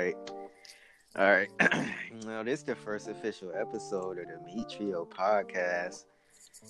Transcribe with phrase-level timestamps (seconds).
[0.00, 0.16] right.
[1.16, 1.48] All right.
[2.24, 6.04] now, this is the first official episode of the Meat Trio podcast.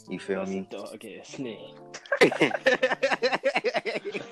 [0.09, 0.67] You feel me?
[0.71, 1.75] Dog ass name.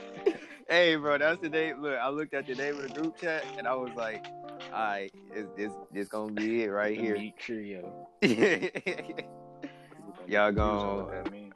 [0.69, 1.83] hey, bro, that's the name.
[1.83, 4.27] Look, I looked at the name of the group chat and I was like,
[4.73, 7.17] all right, it's, this this gonna be it right The here.
[7.17, 8.09] Meat Trio.
[8.23, 11.53] Y'all Use gon' all of that mean.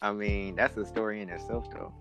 [0.00, 1.92] I mean, that's a story in itself, though.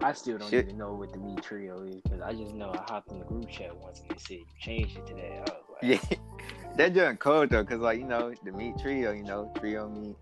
[0.00, 0.66] I still don't Shit.
[0.66, 3.24] even know what the Meat Trio is because I just know I hopped in the
[3.24, 5.50] group chat once and they said you changed it to that.
[5.82, 6.16] Like, Yeah,
[6.76, 10.14] that just cold though, cause like you know the meat trio, you know trio mean,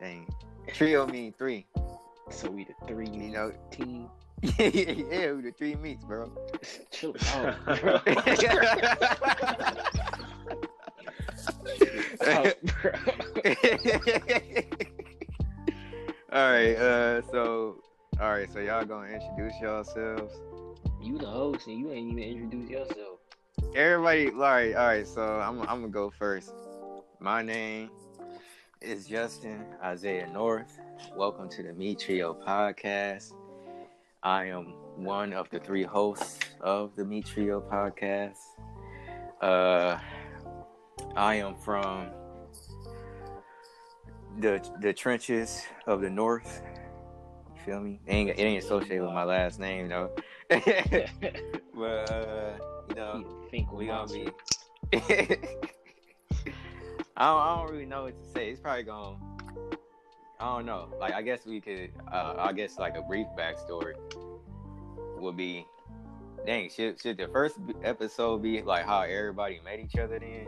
[0.00, 0.26] dang,
[0.72, 1.66] trio mean three.
[2.30, 4.08] so we the three You know, team.
[4.42, 6.30] yeah, yeah, we the three meats, bro.
[6.92, 7.94] Chill out, bro.
[7.94, 8.02] all
[12.26, 12.92] Out, bro.
[16.32, 17.82] right, uh, so
[18.20, 20.34] all right, so y'all gonna introduce yourselves.
[21.00, 23.20] You the host and you ain't even introduce yourself.
[23.76, 25.06] Everybody, all right, all right.
[25.06, 26.52] So I'm, I'm gonna go first.
[27.20, 27.90] My name
[28.80, 30.80] is Justin Isaiah North.
[31.16, 33.34] Welcome to the Meat Trio podcast.
[34.24, 38.38] I am one of the three hosts of the Meat Trio podcast.
[39.40, 39.96] Uh,
[41.14, 42.08] I am from
[44.40, 46.62] the the trenches of the North.
[47.58, 48.00] You feel me?
[48.06, 50.10] It ain't, it ain't associated with my last name though.
[50.48, 54.28] but uh, you know, Think we gonna be.
[54.92, 54.98] I
[57.26, 58.50] don't, I don't really know what to say.
[58.50, 59.16] It's probably gonna.
[60.38, 60.88] I don't know.
[61.00, 61.90] Like I guess we could.
[62.12, 63.94] Uh, I guess like a brief backstory
[65.18, 65.66] would be.
[66.46, 70.46] Dang, should should the first episode be like how everybody met each other then?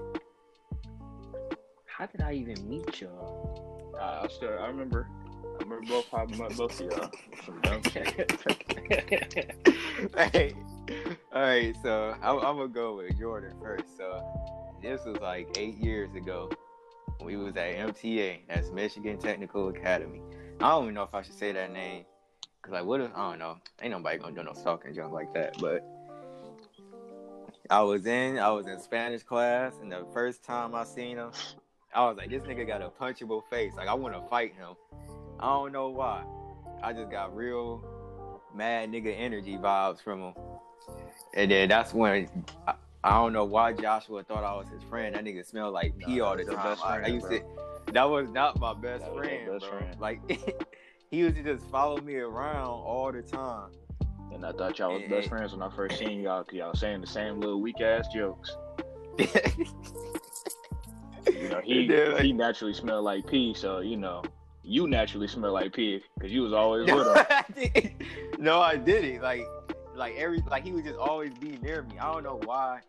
[1.87, 3.95] How did I even meet y'all?
[3.99, 5.20] Uh, I still, I remember, I
[5.71, 7.11] remember both how I both of y'all.
[10.33, 10.55] Hey,
[11.33, 11.77] all right.
[11.83, 13.97] So I'm, I'm gonna go with Jordan first.
[13.97, 14.25] So
[14.83, 16.51] this was like eight years ago.
[17.23, 18.41] We was at MTA.
[18.49, 20.23] That's Michigan Technical Academy.
[20.61, 22.05] I don't even know if I should say that name.
[22.63, 23.59] Cause like, what if I don't know?
[23.81, 25.57] Ain't nobody gonna do no stalking junk like that.
[25.61, 25.87] But
[27.69, 31.31] I was in, I was in Spanish class, and the first time I seen him,
[31.95, 33.75] I was like, this nigga got a punchable face.
[33.77, 34.75] Like I want to fight him.
[35.41, 36.25] I don't know why.
[36.83, 37.83] I just got real
[38.55, 40.35] mad nigga energy vibes from him.
[41.35, 42.29] And then that's when
[42.67, 42.75] I,
[43.05, 45.15] I don't know why Joshua thought I was his friend.
[45.15, 46.57] That nigga smelled like pee Nah, all the time.
[46.57, 47.39] best I, used bro.
[47.39, 47.45] to.
[47.93, 49.79] That was not my best That was your friend, best bro.
[49.79, 50.01] friend.
[50.01, 50.21] Like
[51.11, 53.71] he used to just follow me around all the time.
[54.33, 57.01] And I thought y'all was best friends when I first seen y'all, cause y'all saying
[57.01, 58.57] the same little weak ass jokes.
[61.33, 64.23] You know, he Yeah, like- he naturally smelled like pee, so you know,
[64.63, 67.97] you naturally smell like pee, cause you was always with him.
[68.39, 69.21] No, I didn't.
[69.21, 69.45] Like,
[69.95, 71.99] like every like he would just always be near me.
[71.99, 72.81] I don't know why.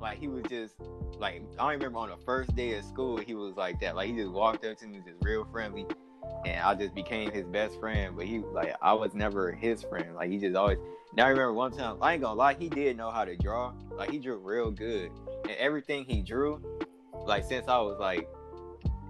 [0.00, 0.74] Like he was just
[1.18, 3.94] like I don't remember on the first day of school he was like that.
[3.94, 5.86] Like he just walked up to me, just real friendly,
[6.44, 8.16] and I just became his best friend.
[8.16, 10.14] But he like I was never his friend.
[10.16, 10.78] Like he just always.
[11.16, 13.72] Now I remember one time I ain't gonna lie, he did know how to draw.
[13.92, 15.10] Like he drew real good,
[15.44, 16.60] and everything he drew,
[17.24, 18.28] like since I was like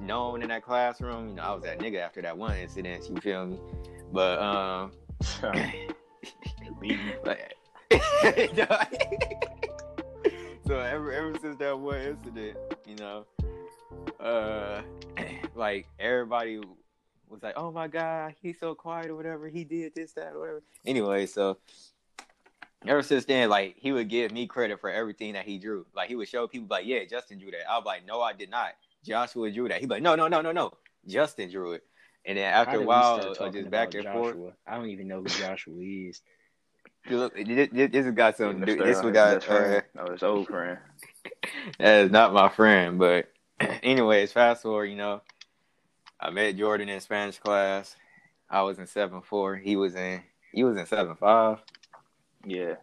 [0.00, 3.08] known in that classroom, you know, I was that nigga after that one incident.
[3.08, 3.58] You feel me?
[4.12, 4.92] But um.
[5.42, 5.96] Like,
[10.66, 12.56] so ever ever since that one incident,
[12.86, 13.24] you know,
[14.20, 14.82] uh,
[15.54, 16.60] like everybody
[17.28, 19.48] was like, "Oh my god, he's so quiet" or whatever.
[19.48, 20.62] He did this, that, or whatever.
[20.84, 21.58] Anyway, so
[22.86, 25.86] ever since then, like he would give me credit for everything that he drew.
[25.94, 28.32] Like he would show people, like, "Yeah, Justin drew that." I was like, "No, I
[28.32, 28.72] did not.
[29.06, 30.72] Joshua drew that." He'd be like, "No, no, no, no, no.
[31.06, 31.84] Justin drew it."
[32.24, 34.54] And then after a while, uh, just back about and forth.
[34.66, 36.20] I don't even know who Joshua is.
[37.10, 38.60] Look, this, this has got some.
[38.60, 38.78] Mr.
[38.78, 39.34] This his one got.
[39.34, 39.82] best Uh, friend.
[39.94, 40.78] No, his old friend.
[41.78, 43.30] that is not my friend, but
[43.60, 44.86] anyways, fast forward.
[44.86, 45.22] You know,
[46.20, 47.94] I met Jordan in Spanish class.
[48.50, 49.56] I was in seven four.
[49.56, 50.22] He was in.
[50.52, 51.58] He was in seven five,
[52.44, 52.74] Yeah.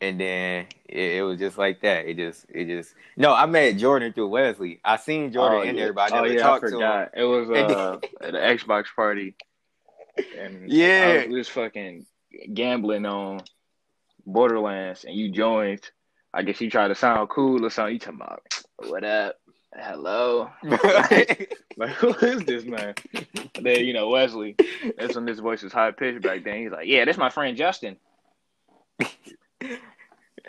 [0.00, 2.06] And then it, it was just like that.
[2.06, 2.46] It just.
[2.48, 2.94] It just.
[3.16, 4.80] No, I met Jordan through Wesley.
[4.84, 5.84] I seen Jordan oh, in yeah.
[5.84, 7.08] there, but I oh, never yeah, talked I to him.
[7.14, 9.34] It was uh, at an Xbox party.
[10.38, 11.08] And Yeah.
[11.08, 12.06] I was, we was fucking
[12.52, 13.42] gambling on
[14.26, 15.90] Borderlands, and you joined.
[16.32, 17.94] I guess you tried to sound cool or something.
[17.94, 18.42] You talking about
[18.76, 19.36] what up?
[19.74, 20.50] Hello.
[21.78, 22.94] Like who is this man?
[23.54, 24.56] And then you know Wesley.
[24.96, 26.62] That's when his voice was high pitched back then.
[26.62, 27.96] He's like, yeah, that's my friend Justin.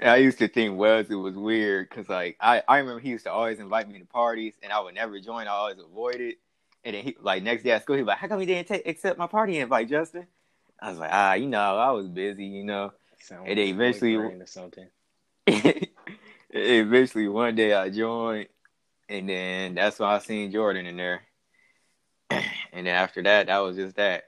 [0.02, 3.32] I used to think Wesley was weird because, like, I, I remember he used to
[3.32, 5.48] always invite me to parties, and I would never join.
[5.48, 6.38] I always avoid it.
[6.86, 8.68] And then, he, like, next day at school, he was like, "How come you didn't
[8.68, 10.28] take accept my party invite, Justin?"
[10.80, 14.16] I was like, "Ah, you know, I was busy, you know." Sound And then eventually-
[14.16, 14.88] or something.
[16.52, 18.48] eventually one day I joined,
[19.10, 21.22] and then that's when I seen Jordan in there.
[22.72, 24.26] And then after that, that was just that.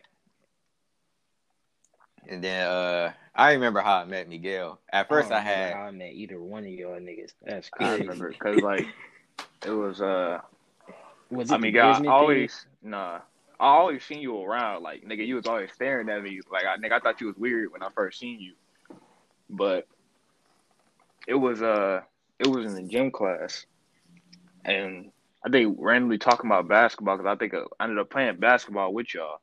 [2.27, 4.79] And then uh I remember how I met Miguel.
[4.91, 7.31] At first, don't I, had how I met either one of y'all niggas.
[7.43, 8.87] That's I remember because like
[9.65, 10.39] it was uh
[11.29, 13.19] Was it I mean, God, I always nah.
[13.59, 15.25] I always seen you around, like nigga.
[15.25, 16.93] You was always staring at me, like I, nigga.
[16.93, 18.53] I thought you was weird when I first seen you,
[19.49, 19.87] but
[21.27, 22.01] it was uh,
[22.39, 23.65] it was in the gym class,
[24.65, 25.11] and
[25.45, 28.93] I think randomly talking about basketball because I think uh, I ended up playing basketball
[28.93, 29.39] with y'all,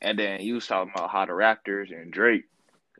[0.00, 2.44] and then you was talking about how the Raptors and Drake,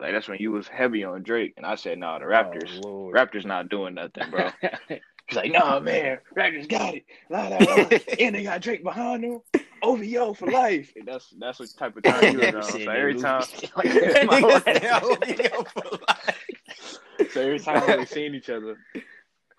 [0.00, 2.80] like that's when you was heavy on Drake, and I said, nah, the oh, Raptors,
[2.84, 4.50] Oh, Raptors not doing nothing, bro.
[4.88, 7.04] He's like, nah, man, Raptors got it.
[7.28, 7.88] La, la, la.
[8.20, 9.40] and they got Drake behind them.
[9.82, 10.92] OVO for life.
[10.96, 12.62] And that's that's what type of time you was on.
[12.62, 16.98] So every time, Nigga "OVO for life."
[17.30, 18.76] so every time we seen each other,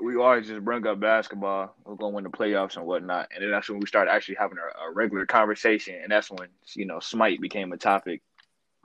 [0.01, 1.75] we always just bring up basketball.
[1.85, 3.29] We're gonna win the playoffs and whatnot.
[3.33, 5.95] And then that's when we started actually having a, a regular conversation.
[6.01, 8.21] And that's when you know Smite became a topic,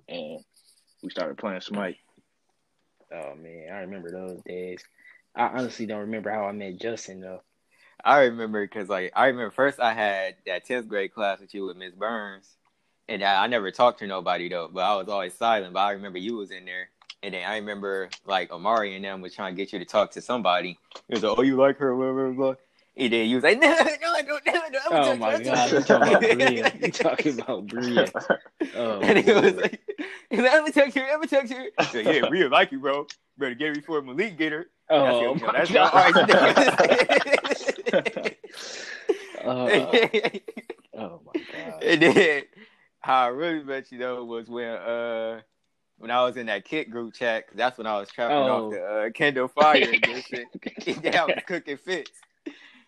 [0.09, 0.45] and
[1.05, 1.99] we started playing Smite.
[3.12, 4.83] Oh, oh man, I remember those days.
[5.37, 7.43] I honestly don't remember how I met Justin though.
[8.03, 11.67] I remember because like I remember first I had that tenth grade class with you
[11.67, 12.56] with Miss Burns,
[13.09, 15.75] and I, I never talked to nobody though, but I was always silent.
[15.75, 16.89] But I remember you was in there,
[17.23, 20.11] and then I remember like Amari and them was trying to get you to talk
[20.12, 20.79] to somebody.
[21.09, 22.55] It was like, "Oh, you like her?" Blah blah blah.
[22.96, 25.35] And then you was like, "No, no, I don't, no, no." I'm Oh talking- my
[25.35, 26.73] I'm god, you talking about Bria.
[26.82, 28.06] You talking about Bria.
[28.76, 29.81] Oh, And he was like,
[30.31, 31.02] like, "I'm gonna text her.
[31.05, 33.06] I'm gonna text her." He's like, yeah, Rhea like you, bro.
[33.37, 34.67] Better get her before Malik get her.
[34.91, 35.91] oh That's, my that's god.
[39.44, 39.76] all Uh,
[40.94, 41.82] oh my god.
[41.82, 42.43] And then
[43.00, 45.41] how I really met you though was when uh
[45.99, 47.46] when I was in that Kik group chat.
[47.46, 48.67] 'cause that's when I was trapping Oh.
[48.67, 50.46] off the uh, Kindle Fire and shit.
[50.87, 52.11] And then I was cooking Fitz.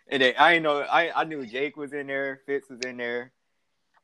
[0.08, 3.32] And then I know I I knew Jake was in there, Fitz was in there,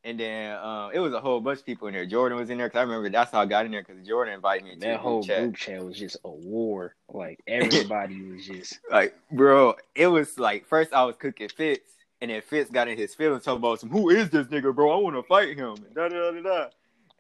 [0.05, 2.07] and then um it was a whole bunch of people in there.
[2.07, 4.35] Jordan was in there because I remember that's how I got in there because Jordan
[4.35, 5.39] invited me That whole group chat.
[5.39, 6.97] group chat was just a war.
[7.09, 11.89] Like everybody was just Like, bro, it was like first I was cooking Fitz,
[12.21, 14.91] and then Fitz got in his feelings talking about some who is this nigga, bro?
[14.91, 15.75] I want to fight him.
[15.87, 16.67] And da da da da.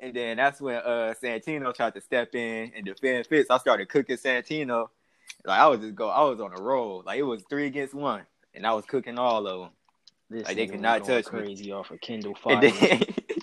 [0.00, 3.48] And then that's when uh Santino tried to step in and defend Fitz.
[3.48, 4.88] I started cooking Santino.
[5.44, 7.04] Like I was just go, I was on a roll.
[7.06, 8.22] Like it was three against one,
[8.54, 9.70] and I was cooking all of them.
[10.30, 11.42] this Like, they could not touch me.
[11.42, 12.60] crazy off of Kindle Fire.
[12.60, 12.98] Then, he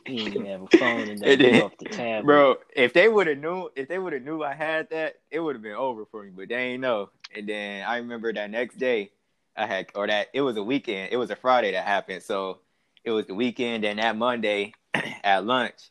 [0.06, 2.26] didn't even have a phone and then- off the tablet.
[2.26, 5.40] bro, if they would have knew, if they would have knew I had that, it
[5.40, 6.32] would have been over for me.
[6.36, 7.10] But they ain't know.
[7.36, 9.12] And then I remember that next day,
[9.56, 11.12] I had, or that it was a weekend.
[11.12, 12.24] It was a Friday that happened.
[12.24, 12.60] So
[13.04, 14.74] it was the weekend, and that Monday
[15.24, 15.90] at lunch,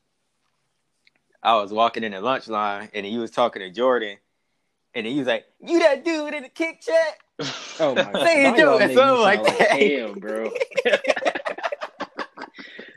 [1.43, 4.17] I was walking in the lunch line, and he was talking to Jordan,
[4.95, 7.19] and then he was like, "You that dude in the Kik chat?"
[7.81, 8.27] Oh my god.
[8.27, 9.73] Say it, Y'all Joe, make me something like that.
[9.73, 10.51] Him, bro.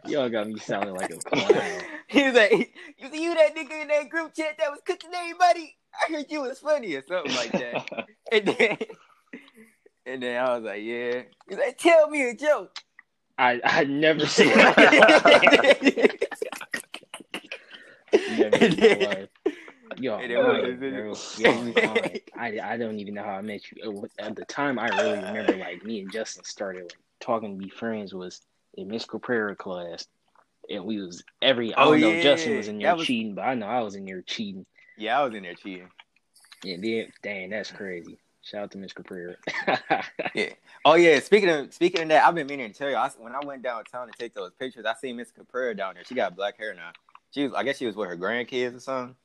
[0.08, 1.82] Y'all got me sounding like a clown.
[2.08, 2.52] he was like,
[2.98, 5.78] "You see, you that nigga in that group chat that was cooking everybody?
[5.94, 7.86] I heard you was funny or something like that."
[8.32, 8.78] And then,
[10.06, 11.22] and then I was like, yeah.
[11.48, 12.76] He's like, tell me a joke.
[13.38, 14.78] I I never said that.
[18.30, 19.30] Never in my life.
[20.02, 21.14] Yo, And it bro.
[21.38, 22.22] Yo.
[22.38, 24.08] I, I don't even know how I met you.
[24.20, 27.70] At the time, I really remember like me and Justin started like, talking to be
[27.70, 28.42] friends was
[28.76, 30.08] in Miss Caprera class,
[30.70, 31.74] and we was every.
[31.74, 32.10] I Oh, don't know.
[32.12, 32.22] yeah.
[32.24, 34.66] Justin was in there was- cheating, but I know I was in there cheating.
[34.98, 35.90] yeah, I was in there cheating.
[36.64, 38.18] And then, dang, that's crazy.
[38.44, 39.36] Shout out to Miss Caprera.
[40.84, 42.96] Oh yeah, speaking of speaking of that, I've been meaning to tell you.
[42.96, 46.04] I, when I went downtown to take those pictures, I seen Miss Caprera down there.
[46.04, 46.90] She got black hair now.
[47.30, 49.16] She was, I guess she was with her grandkids or something.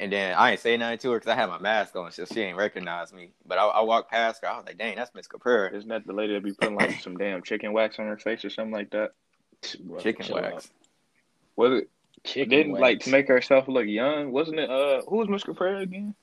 [0.00, 2.24] And then I ain't say nothing to her because I had my mask on, so
[2.24, 3.30] she ain't recognize me.
[3.44, 4.48] But I, I walked past her.
[4.48, 7.00] I was like, "Dang, that's Miss Caprera." Isn't that the lady that be putting like
[7.00, 9.10] some damn chicken wax on her face or something like that?
[9.80, 10.54] Bro, Chicken wax.
[10.54, 10.70] out.
[11.56, 11.90] Was it
[12.24, 14.30] Chicken didn't like to make herself look young?
[14.30, 14.70] Wasn't it?
[14.70, 16.14] Uh, who was Miss Caprera again?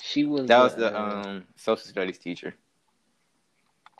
[0.00, 0.46] She was.
[0.46, 2.54] That was uh, the um social studies teacher.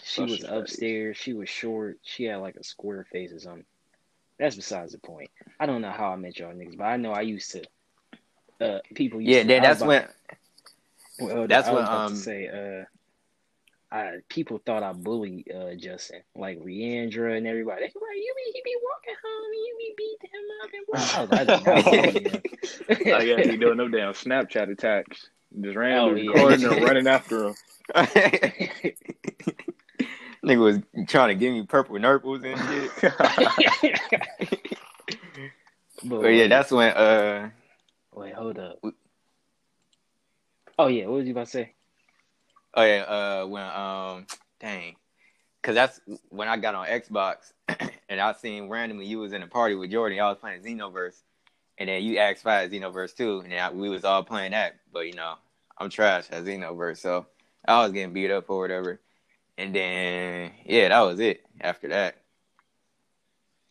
[0.04, 0.50] She was studies.
[0.50, 1.16] upstairs.
[1.16, 1.98] She was short.
[2.02, 3.64] She had like a square face or something.
[4.38, 5.30] That's besides the point.
[5.58, 7.64] I don't know how I met y'all niggas, but I know I used to.
[8.60, 9.20] Uh, people.
[9.20, 12.48] Used Yeah, to, then that's about- when Well, that's I was when, um, to say.
[12.48, 12.84] Uh,
[13.94, 17.82] I people thought I bullied uh Justin, like Leandra and everybody.
[17.86, 20.70] They were like, you be he be walking home, and you be beating him up
[20.72, 21.16] and what?
[21.16, 22.42] I was like, I did not bully him.
[23.14, 25.28] Oh yeah, he doing them damn Snapchat attacks.
[25.60, 26.28] Just randomly Oh, yeah.
[26.32, 27.54] recording and running after him.
[30.44, 32.90] nigga was trying to give me purple nurples and shit.
[36.02, 37.50] but But yeah, that's when uh
[38.14, 38.80] wait, hold up.
[40.78, 41.74] Oh yeah, what was you about to say?
[42.74, 44.26] Oh yeah, uh, when um,
[44.60, 44.96] dang,
[45.62, 47.52] cause that's when I got on Xbox,
[48.08, 50.18] and I seen randomly you was in a party with Jordan.
[50.18, 51.22] Y'all was playing Xenoverse,
[51.78, 54.76] and then you asked five Xenoverse too, and I, we was all playing that.
[54.92, 55.34] But you know,
[55.78, 57.26] I'm trash at Xenoverse, so
[57.66, 59.00] I was getting beat up or whatever.
[59.56, 61.44] And then yeah, that was it.
[61.60, 62.16] After that,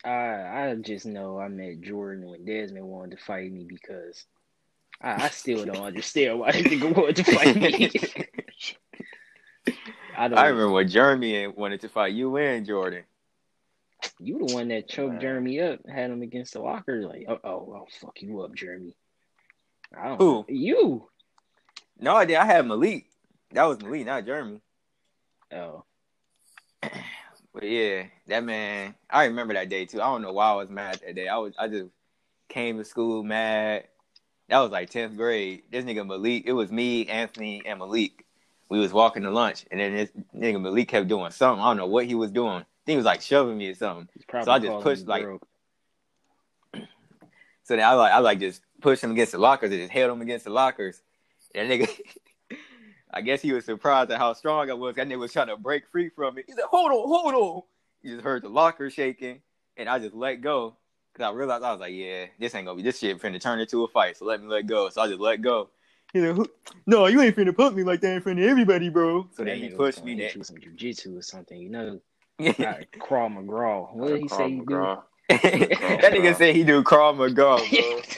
[0.03, 4.25] I I just know I met Jordan when Desmond wanted to fight me because
[5.01, 7.91] I, I still don't understand why nigga wanted to fight me.
[10.17, 10.37] I don't.
[10.37, 13.03] I remember when Jeremy wanted to fight you and Jordan.
[14.19, 15.21] You the one that choked.
[15.21, 17.07] Jeremy up, had him against the locker.
[17.07, 18.95] Like, oh, oh, I'll fuck you up, Jeremy.
[19.97, 20.17] I don't.
[20.21, 20.45] Who?
[20.47, 21.07] You.
[21.99, 22.35] No, I did.
[22.35, 23.05] I had Malik.
[23.51, 24.61] That was Malik, not Jeremy.
[25.51, 25.85] Oh,
[27.53, 30.01] But yeah, that man, I remember that day too.
[30.01, 31.27] I don't know why I was mad that day.
[31.27, 31.91] I was, I just
[32.49, 33.85] came to school mad.
[34.49, 35.63] That was like tenth grade.
[35.71, 38.25] This nigga Malik, it was me, Anthony, and Malik.
[38.69, 41.61] We was walking to lunch, and then this nigga Malik kept doing something.
[41.61, 42.49] I don't know what he was doing.
[42.53, 44.07] I think he was like shoving me or something.
[44.45, 45.47] So I just pushed, like- broke.
[47.65, 50.11] So then I like, I like just pushed him against the lockers and just held
[50.11, 51.01] him against the lockers.
[51.55, 52.01] And that nigga,
[53.13, 54.95] I guess he was surprised at how strong I was.
[54.95, 56.43] That nigga was trying to break free from me.
[56.47, 57.61] He said, "Hold on, hold on."
[58.01, 59.41] You just heard the locker shaking,
[59.77, 60.75] and I just let go
[61.13, 63.59] because I realized I was like, "Yeah, this ain't gonna be this shit finna turn
[63.59, 64.89] into a fight." So let me let go.
[64.89, 65.69] So I just let go.
[66.13, 66.51] You know, "Who-
[66.87, 69.51] "No, you ain't finna put me like that in front of everybody, bro." So That
[69.51, 70.15] then he pushed me.
[70.15, 71.59] hit That you with some jujitsu or something.
[71.59, 71.99] You know,
[72.39, 73.93] that uh, Krav Maga.
[73.93, 74.47] What did he say?
[74.47, 74.73] You do?
[74.73, 75.03] McGraw.
[75.29, 78.01] nigga said he do Krav Maga, bro.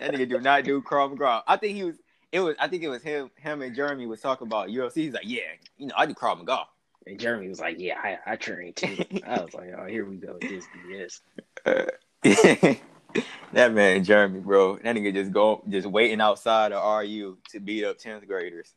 [0.00, 1.42] That nigga do not do Krav Maga.
[1.46, 1.96] I think he was.
[2.34, 2.56] It was.
[2.58, 3.30] I think it was him.
[3.36, 4.94] Him and Jeremy was talking about UFC.
[4.96, 5.40] He's like, yeah,
[5.78, 6.64] you know, I do Krav Maga.
[7.06, 10.16] And Jeremy was like, "Yeah, I, I trained too." I was like, "Oh, here we
[10.16, 10.36] go.
[10.40, 11.20] This BS."
[11.64, 11.84] Uh,
[13.52, 14.78] that man Jeremy, bro.
[14.78, 18.72] That nigga just go, just waiting outside of RU to beat up tenth graders.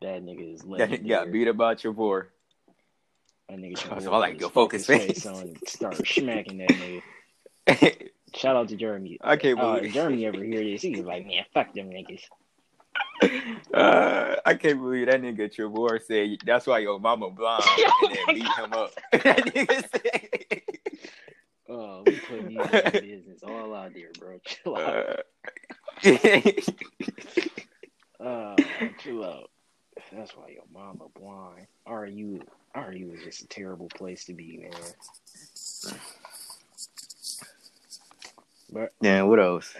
[0.00, 0.98] That nigga is That legendary.
[1.04, 2.30] nigga got beat up by Trevor.
[3.50, 5.26] That nigga So should I like fuck focus face.
[5.26, 8.08] on and start smacking that nigga.
[8.34, 9.18] Shout out to Jeremy.
[9.20, 9.84] I can't Uh, believe.
[9.86, 12.22] if Jeremy ever hear this, he's like, "Man, fuck them niggas."
[13.74, 17.62] Uh, I can't believe that nigga Trevor said that's why your mama blind
[18.02, 18.92] and then beat him up.
[19.12, 20.62] that nigga said.
[21.68, 24.38] Oh, we putting these in business all out there, bro.
[24.44, 25.20] Chill out.
[26.04, 26.52] Uh,
[28.24, 28.56] Uh,
[28.98, 29.50] chill out.
[30.12, 31.66] That's why your mama blind.
[31.88, 32.40] RU,
[32.76, 34.72] RU is just a terrible place to be, man.
[38.72, 39.74] But yeah, what else?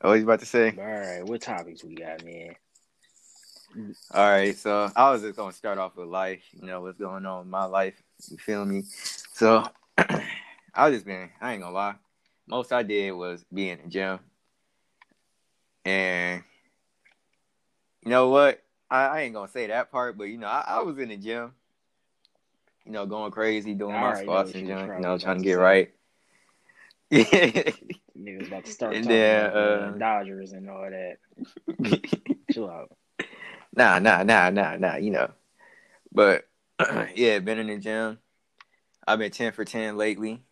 [0.00, 0.74] Oh, you about to say?
[0.78, 2.54] all right, what topics we got, man?
[4.12, 6.42] All right, so I was just gonna start off with life.
[6.52, 8.00] You know what's going on in my life.
[8.30, 8.82] You feel me?
[9.32, 9.66] So
[9.98, 11.30] I was just been.
[11.40, 11.94] I ain't gonna lie.
[12.46, 14.20] Most I did was be in the gym,
[15.84, 16.42] and
[18.02, 18.62] you know what?
[18.90, 21.16] I, I ain't gonna say that part, but you know I, I was in the
[21.16, 21.52] gym.
[22.84, 24.92] You know, going crazy, doing I my know squats and you junk.
[24.96, 25.90] You know, trying to get right.
[27.10, 27.70] Yeah.
[28.18, 31.18] Niggas about to start And talking then, about uh, uh, Dodgers and all that.
[32.52, 32.96] Chill out.
[33.76, 35.30] nah, nah, nah, nah, nah, you know.
[36.12, 36.48] But
[37.14, 38.18] yeah, been in the gym.
[39.06, 40.42] I've been ten for ten lately.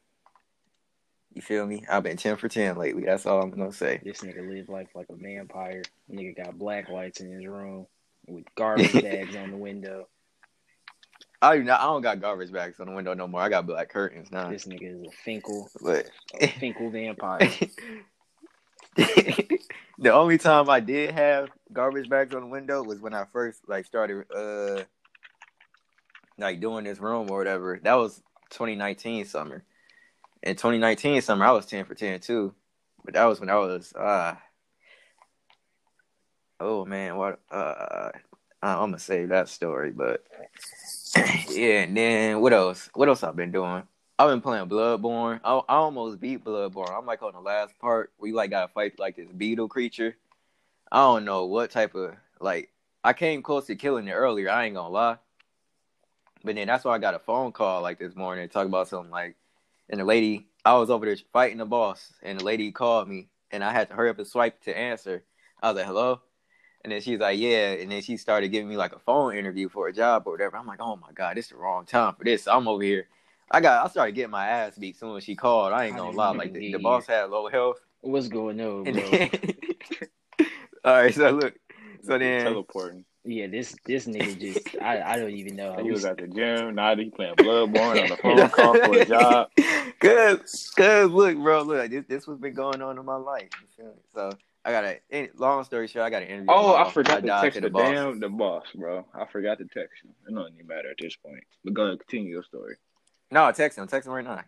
[1.34, 1.84] You feel me?
[1.88, 3.04] I've been ten for ten lately.
[3.04, 4.00] That's all I'm gonna say.
[4.04, 5.82] This nigga live life like a vampire.
[6.10, 7.86] Nigga got black lights in his room
[8.26, 10.08] with garbage bags on the window.
[11.42, 11.80] I do not.
[11.80, 13.40] I don't got garbage bags on the window no more.
[13.40, 14.48] I got black curtains now.
[14.48, 16.08] This nigga is a Finkel, But
[16.40, 17.40] a Finkel vampire.
[18.96, 23.68] the only time I did have garbage bags on the window was when I first
[23.68, 24.84] like started uh
[26.38, 27.80] like doing this room or whatever.
[27.82, 29.64] That was 2019 summer.
[30.44, 32.54] In 2019 summer, I was 10 for 10 too.
[33.04, 34.36] But that was when I was uh
[36.60, 38.10] oh man, what uh
[38.62, 40.24] I'm gonna save that story, but
[41.50, 42.88] yeah, and then what else?
[42.94, 43.82] What else I've been doing?
[44.18, 45.40] I've been playing Bloodborne.
[45.44, 46.96] I, I almost beat Bloodborne.
[46.96, 50.16] I'm like on the last part where you like gotta fight like this beetle creature.
[50.90, 52.70] I don't know what type of like
[53.04, 54.48] I came close to killing it earlier.
[54.48, 55.18] I ain't gonna lie.
[56.44, 58.88] But then that's why I got a phone call like this morning to talk about
[58.88, 59.36] something like,
[59.90, 63.28] and the lady I was over there fighting the boss, and the lady called me,
[63.50, 65.24] and I had to hurry up and swipe to answer.
[65.62, 66.22] I was like, "Hello,"
[66.84, 69.68] and then she's like, "Yeah," and then she started giving me like a phone interview
[69.68, 70.56] for a job or whatever.
[70.56, 72.82] I'm like, "Oh my god, this is the wrong time for this." So I'm over
[72.82, 73.08] here.
[73.50, 73.84] I got.
[73.84, 75.72] I started getting my ass beat soon as she called.
[75.72, 76.32] I ain't gonna lie.
[76.32, 77.80] Like the, the boss had low health.
[78.00, 78.92] What's going on, bro?
[78.92, 79.30] then,
[80.84, 81.54] all right, so look,
[82.02, 83.04] so then, teleporting.
[83.24, 86.74] Yeah, this this nigga just I, I don't even know He was at the gym.
[86.74, 89.48] Now he playing Bloodborne on the phone call for a job.
[90.00, 93.50] Cause, cause, look, bro, look, this this what's been going on in my life.
[93.60, 94.00] You feel me?
[94.12, 94.32] So
[94.64, 96.04] I got a long story short.
[96.04, 96.46] I got an interview.
[96.50, 96.74] Oh.
[96.76, 97.82] I forgot to text to the, boss.
[97.82, 99.04] damn the boss, bro.
[99.12, 100.10] I forgot to text him.
[100.28, 101.42] It doesn't even matter at this point.
[101.64, 102.76] But go ahead, continue your story.
[103.30, 103.88] No, I text him.
[103.88, 104.42] Text him right now.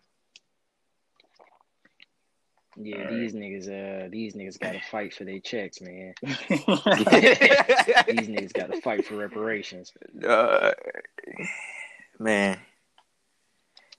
[2.77, 3.11] Yeah, Alright.
[3.13, 6.15] these niggas, uh, these niggas got to fight for their checks, man.
[6.23, 6.39] These
[8.29, 9.93] niggas got to fight for reparations.
[10.29, 10.73] uh,
[12.19, 12.59] man.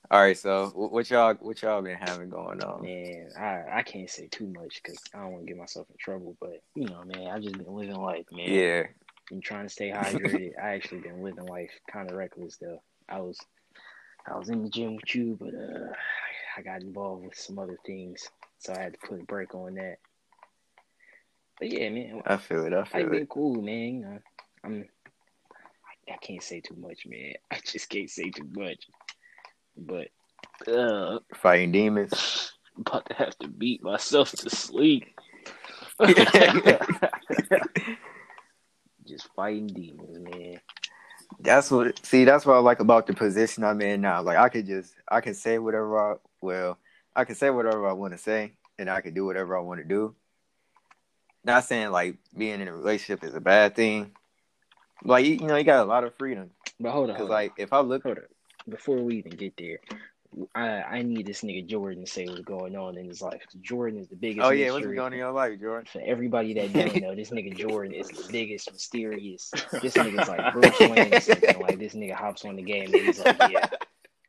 [0.08, 2.82] All right, so what y'all what y'all been having going on?
[2.82, 5.96] Man, I, I can't say too much because I don't want to get myself in
[5.98, 6.36] trouble.
[6.40, 8.48] But you know, man, I've just been living life, man.
[8.48, 8.82] Yeah.
[9.28, 10.52] Been trying to stay hydrated.
[10.62, 12.80] I actually been living life kind of reckless though.
[13.08, 13.38] I was,
[14.28, 15.92] I was in the gym with you, but uh,
[16.56, 19.74] I got involved with some other things, so I had to put a break on
[19.74, 19.96] that.
[21.58, 22.72] But yeah, man, I feel it.
[22.72, 23.28] I feel I've been it.
[23.28, 23.94] cool, man.
[23.94, 24.18] You know,
[24.62, 24.88] I'm.
[26.08, 27.32] I can't say too much, man.
[27.50, 28.86] I just can't say too much.
[29.76, 30.08] But
[30.70, 32.52] uh, Fighting demons.
[32.76, 35.06] I'm about to have to beat myself to sleep.
[39.06, 40.60] just fighting demons, man.
[41.40, 42.04] That's what.
[42.04, 44.22] See, that's what I like about the position I'm in now.
[44.22, 46.12] Like I could just, I can say whatever.
[46.12, 46.78] I, well,
[47.14, 49.80] I can say whatever I want to say, and I can do whatever I want
[49.80, 50.14] to do.
[51.44, 54.12] Not saying like being in a relationship is a bad thing.
[55.04, 56.50] Like you, you know, you got a lot of freedom.
[56.80, 58.24] But hold on, Cause like if I look, hold on.
[58.68, 59.78] Before we even get there,
[60.54, 63.42] I I need this nigga Jordan to say what's going on in his life.
[63.60, 64.44] Jordan is the biggest.
[64.46, 65.88] oh yeah, what's going on in your life, Jordan?
[65.90, 69.50] For everybody that don't know, this nigga Jordan is the biggest mysterious.
[69.82, 71.60] This nigga's like Bruce Wayne or something.
[71.60, 73.68] Like this nigga hops on the game and he's like, yeah,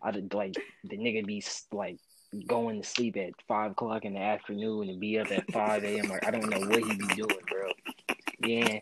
[0.01, 1.97] I did like the nigga be like
[2.45, 6.09] going to sleep at five o'clock in the afternoon and be up at five a.m.
[6.09, 7.69] Like I don't know what he be doing, bro.
[8.39, 8.79] Yeah,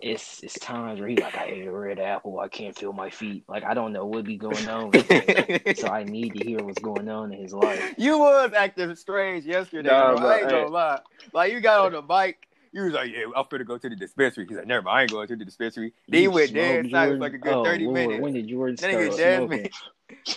[0.00, 3.10] it's it's times where he like I ate a red apple, I can't feel my
[3.10, 3.44] feet.
[3.48, 4.92] Like I don't know what be going on.
[5.74, 7.94] so I need to hear what's going on in his life.
[7.96, 9.88] you was acting strange yesterday.
[9.88, 10.28] Nah, bro.
[10.28, 11.00] I ain't gonna lie.
[11.32, 12.46] Like you got on the bike.
[12.72, 14.46] You was like, yeah, I'm finna go to the dispensary.
[14.48, 15.92] He's like, never mind, I ain't going to the dispensary.
[16.08, 18.22] Then he You went dead smoke, silent for like a good Oh, 30 Lord, minutes.
[18.22, 19.68] When did Jordan That nigga start Jasmine.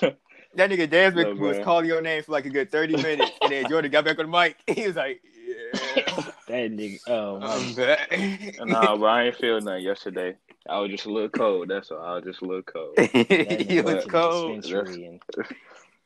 [0.02, 0.16] smoking?
[0.56, 3.32] That nigga Desmond Look, was calling your name for like a good 30 minutes.
[3.42, 4.56] and then Jordan got back on the mic.
[4.74, 6.02] He was like, yeah.
[6.48, 8.60] That nigga, oh my I'm back.
[8.66, 10.36] nah, bro, I ain't feel nothing yesterday.
[10.70, 11.70] I was just a little cold.
[11.70, 12.02] That's all.
[12.04, 12.94] I was just a little cold.
[12.98, 14.62] you he nigga was went to the cold.
[14.62, 15.22] dispensary and,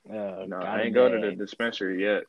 [0.09, 1.37] uh, No, got I a ain't go to the bag.
[1.39, 2.23] dispensary yet.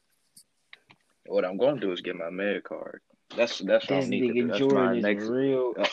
[1.26, 3.00] What I'm going to do is get my med card.
[3.36, 4.48] That's that's what I need to do.
[4.48, 5.24] That's my next.
[5.26, 5.74] real.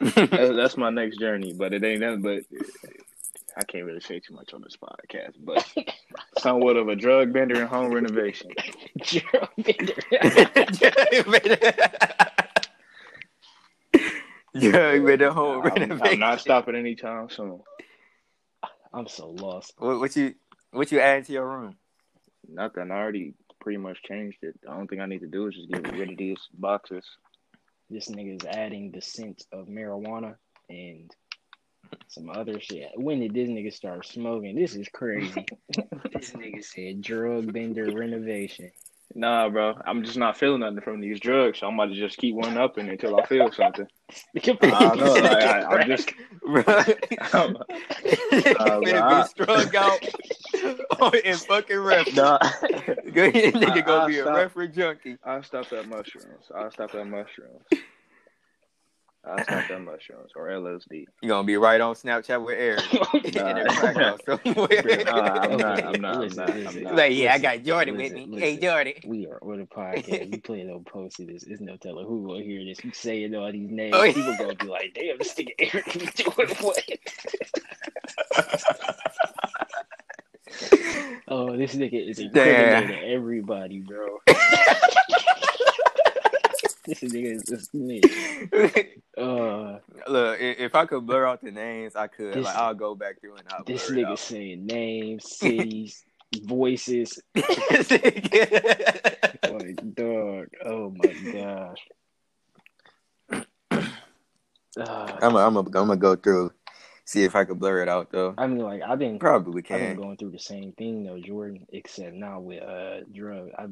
[0.00, 2.20] That's, that's my next journey, but it ain't nothing.
[2.22, 2.42] But
[3.56, 5.34] I can't really say too much on this podcast.
[5.38, 5.66] But
[6.38, 8.50] somewhat of a drug bender and home renovation.
[9.02, 9.94] Gerald Bender.
[14.54, 17.60] yeah, you been at home I'm, I'm not stopping anytime soon.
[18.92, 19.74] I'm so lost.
[19.78, 20.34] What, what you
[20.72, 21.76] what you adding to your room?
[22.48, 22.90] Nothing.
[22.90, 24.60] I already pretty much changed it.
[24.62, 27.04] The only thing I need to do is just get rid of these boxes.
[27.90, 30.36] This nigga is adding the scent of marijuana
[30.68, 31.10] and
[32.08, 32.90] some other shit.
[32.96, 34.56] When did this nigga start smoking?
[34.56, 35.46] This is crazy.
[36.12, 38.70] this nigga said drug bender renovation.
[39.16, 39.74] Nah, bro.
[39.86, 42.58] I'm just not feeling nothing from these drugs, so I'm about to just keep one
[42.58, 43.86] up in until I feel something.
[44.34, 45.12] I don't know.
[45.14, 46.10] Like, I, I'm just.
[46.46, 47.56] I'm,
[48.54, 49.22] Finna nah.
[49.22, 52.16] be strung out on in fucking reference.
[52.16, 52.38] nah.
[53.12, 54.36] Good nigga I- gonna I'll be a stop.
[54.36, 55.16] reference junkie.
[55.24, 56.50] I'll stop at mushrooms.
[56.56, 57.62] I'll stop at mushrooms.
[59.26, 61.06] I'll stop at mushrooms or LSD.
[61.22, 62.82] You gonna be right on Snapchat with Eric.
[63.24, 65.04] in a crack house somewhere.
[65.04, 65.78] Nah, I'm not.
[65.78, 66.16] Okay, I'm not.
[66.16, 66.50] I'm not.
[66.50, 66.84] I'm listen.
[66.84, 68.40] like, yeah, I got Jordan with listen, me.
[68.40, 68.62] Hey, listen.
[68.62, 68.92] Jordan.
[69.06, 70.30] We are on a podcast.
[70.30, 71.44] We play no post of this.
[71.44, 72.82] It's no telling who will hear this.
[72.82, 73.94] We saying all these names.
[73.96, 74.12] Oh, yeah.
[74.12, 76.82] People gonna be like, damn, this nigga Eric be doing what?
[81.28, 82.82] oh, this nigga is Damn.
[82.84, 84.18] incriminating everybody, bro.
[86.86, 88.98] This nigga is a snitch.
[89.16, 92.34] Uh, Look, i- if I could blur out the names, I could.
[92.34, 94.18] This- like, I'll go back through and I'll this blur it nigga out.
[94.18, 96.04] saying names, cities,
[96.42, 97.20] voices.
[99.44, 100.46] Like, dog.
[100.64, 101.78] Oh my gosh.
[104.76, 106.50] Uh, I'm I'm I'm gonna go through,
[107.04, 108.34] see if I could blur it out though.
[108.36, 109.96] I mean, like I've been Probably I've been can.
[109.96, 113.50] going through the same thing though, Jordan, except now with uh drug.
[113.56, 113.66] I,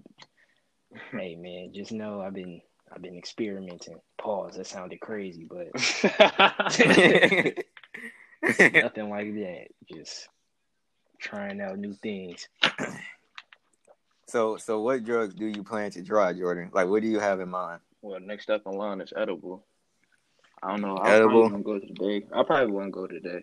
[1.16, 2.60] hey man, just know I've been
[2.94, 3.98] I've been experimenting.
[4.18, 4.56] Pause.
[4.56, 5.68] That sounded crazy, but
[8.42, 9.66] nothing like that.
[9.92, 10.28] Just
[11.18, 12.48] trying out new things.
[14.26, 16.70] so so what drugs do you plan to try, Jordan?
[16.72, 17.80] Like, what do you have in mind?
[18.02, 19.64] well, next up in line is edible.
[20.62, 20.96] I don't know.
[20.96, 21.48] I Edible?
[21.48, 22.26] probably won't go today.
[22.32, 23.42] I probably won't go today.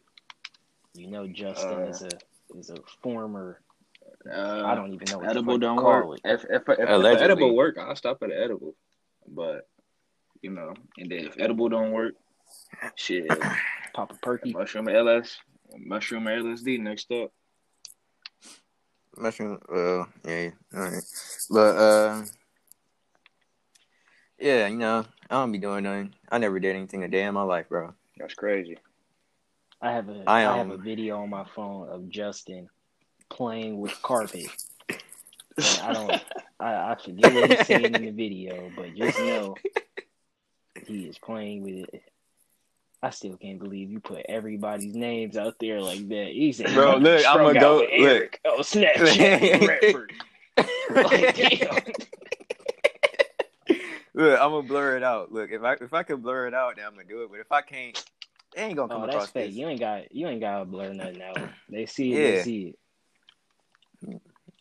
[0.93, 2.09] You know, Justin Uh, is a
[2.57, 3.61] is a former
[4.29, 6.19] Uh, I don't even know what edible don't call work.
[6.23, 6.29] it.
[6.29, 7.23] If if, if, if Allegedly.
[7.25, 8.73] edible work, I'll stop at edible.
[9.29, 9.67] But
[10.41, 12.15] you know, and then if edible don't work,
[12.95, 13.27] shit,
[13.93, 14.53] Pop a perky.
[14.53, 15.37] mushroom LS,
[15.77, 17.31] mushroom LSD next up.
[19.17, 19.59] Mushroom.
[19.67, 20.49] Well, yeah.
[20.73, 21.03] All right.
[21.49, 22.23] But uh,
[24.39, 26.13] yeah, you know, I don't be doing nothing.
[26.31, 27.93] I never did anything a day in my life, bro.
[28.17, 28.77] That's crazy.
[29.81, 32.69] I have a I, I have um, a video on my phone of Justin
[33.29, 34.47] playing with carpet.
[35.81, 36.21] I don't
[36.59, 39.55] I, I forget what he's saying in the video, but just know
[40.85, 42.03] he is playing with it.
[43.01, 46.31] I still can't believe you put everybody's names out there like that.
[46.33, 50.13] He said, Bro, "I'm look, I'ma out go- with Eric." Oh, Snapchat, Redford.
[50.91, 51.77] Like, damn.
[54.13, 55.31] Look, I'm gonna blur it out.
[55.31, 57.29] Look, if I if I can blur it out, then I'm gonna do it.
[57.31, 57.95] But if I can't,
[58.53, 59.51] it ain't gonna oh, come Oh, that's across fake.
[59.51, 59.55] this.
[59.55, 61.37] You ain't got you ain't gotta blur nothing out.
[61.69, 62.31] They see it, Yeah.
[62.31, 62.79] they see it.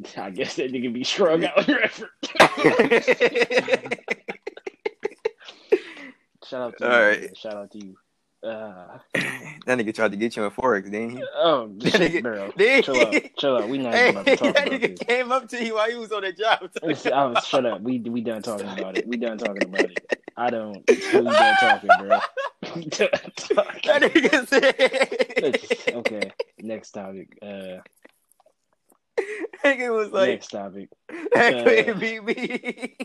[0.16, 2.10] I guess that nigga be strung out in effort.
[6.44, 6.90] Shout out to you.
[6.90, 7.20] All right.
[7.20, 7.34] man.
[7.34, 7.96] Shout out to you.
[8.40, 8.98] Uh,
[9.66, 11.24] that nigga tried to get you in forex, didn't he?
[11.34, 12.52] oh, That shit, nigga- bro.
[12.56, 13.02] Did Chill he?
[13.16, 13.22] out.
[13.36, 13.68] Chill out.
[13.68, 15.06] We not Hey, even about to talk that about nigga this.
[15.06, 16.60] came up to you while he was on the job.
[17.12, 17.80] I was shut up.
[17.82, 19.06] We we done talking about it.
[19.08, 20.20] We done talking about it.
[20.36, 20.84] I don't.
[20.88, 22.18] We done talking, bro.
[22.76, 25.94] We done that nigga said.
[25.96, 26.30] Okay.
[26.60, 27.36] Next topic.
[27.42, 27.78] Uh,
[29.64, 30.88] nigga was like, next topic.
[31.34, 32.96] that uh, couldn't be me.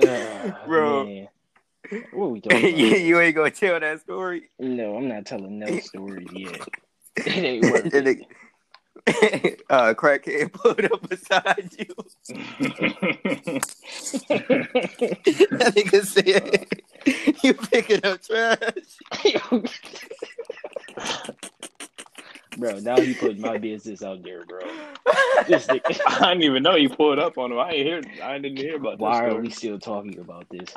[0.00, 1.06] Uh, Bro.
[1.06, 1.28] man.
[2.12, 4.48] What we talking you, you ain't gonna tell that story.
[4.60, 6.68] No, I'm not telling no stories yet.
[7.16, 8.04] It ain't worth it.
[8.04, 8.26] nigga-
[9.70, 11.86] uh, crackhead pulled up beside you.
[15.50, 16.68] That nigga said,
[17.42, 18.98] "You picking up trash."
[22.58, 24.60] Bro, now he put my business out there, bro.
[25.46, 27.58] This nigga- I didn't even know you pulled up on him.
[27.58, 28.02] I ain't hear.
[28.22, 29.00] I didn't hear about this.
[29.00, 29.42] Why this are story.
[29.42, 30.74] we still talking about this?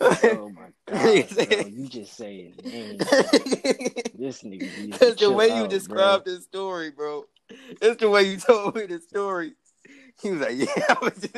[0.00, 1.66] Oh my god, bro!
[1.66, 2.98] You just saying names.
[2.98, 7.24] This nigga needs That's the way you out, described this story, bro.
[7.80, 9.54] That's the way you told me the story.
[10.20, 11.34] He was like, "Yeah." I was just...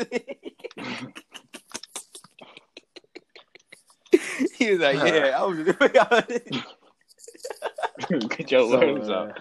[4.61, 5.79] he was like, "Yeah." I was just.
[8.39, 8.95] Get your bro.
[8.95, 9.31] words So, out.
[9.39, 9.41] uh,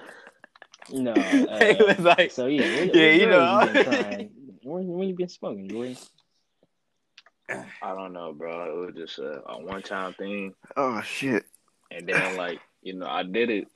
[0.92, 3.84] no, he uh, was like, so yeah, what, Yeah, what you know, you been I-
[4.02, 4.30] trying?
[4.64, 5.98] When, when you been smoking, Jordan?
[7.50, 8.66] I don't know, bro.
[8.66, 11.46] It was just a, a one time thing, "Oh shit."
[11.92, 13.68] and then like you know, I did it,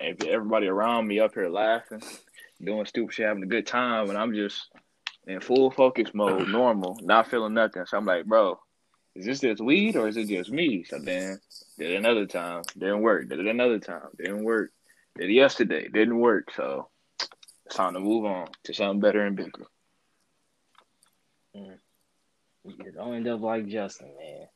[0.00, 2.02] and everybody around me up here laughing,
[2.62, 4.68] doing stupid shit, having a good time, and I'm just
[5.26, 7.86] in full focus mode, normal, not feeling nothing.
[7.86, 8.58] So I'm like, bro,
[9.16, 10.84] is this just weed or is it just me?
[10.84, 11.40] So then
[11.78, 13.28] did it another time, didn't work.
[13.28, 14.70] Did it another time, didn't work.
[15.16, 16.52] Did it yesterday, didn't work.
[16.54, 16.88] So
[17.64, 19.66] it's time to move on to something better and bigger.
[21.56, 21.78] Mm.
[22.64, 24.48] You don't end up like Justin, man.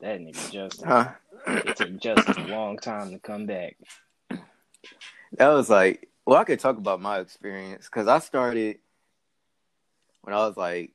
[0.00, 0.88] That nigga Justin.
[0.88, 1.08] Huh?
[1.46, 3.76] It took Justin a long time to come back.
[5.32, 8.78] That was like, well, I could talk about my experience because I started
[10.22, 10.92] when I was like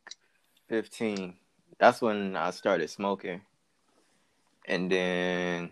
[0.70, 1.36] 15.
[1.84, 3.42] That's when I started smoking.
[4.66, 5.70] And then,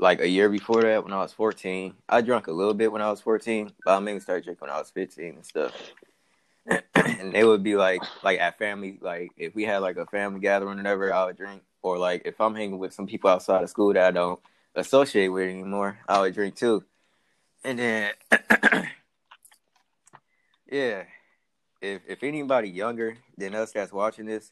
[0.00, 3.02] like a year before that, when I was 14, I drank a little bit when
[3.02, 5.92] I was 14, but I mainly started drinking when I was 15 and stuff.
[6.96, 10.40] and they would be like, like at family, like if we had like a family
[10.40, 11.62] gathering or whatever, I would drink.
[11.82, 14.40] Or like if I'm hanging with some people outside of school that I don't
[14.74, 16.82] associate with anymore, I would drink too.
[17.62, 18.10] And then,
[20.68, 21.04] yeah,
[21.80, 24.50] if if anybody younger than us that's watching this,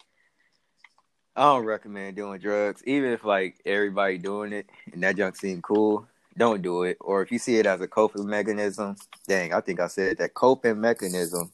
[1.37, 2.83] I don't recommend doing drugs.
[2.87, 6.97] Even if like everybody doing it and that junk seem cool, don't do it.
[7.01, 8.97] Or if you see it as a coping mechanism,
[9.29, 11.53] dang, I think I said that coping mechanism.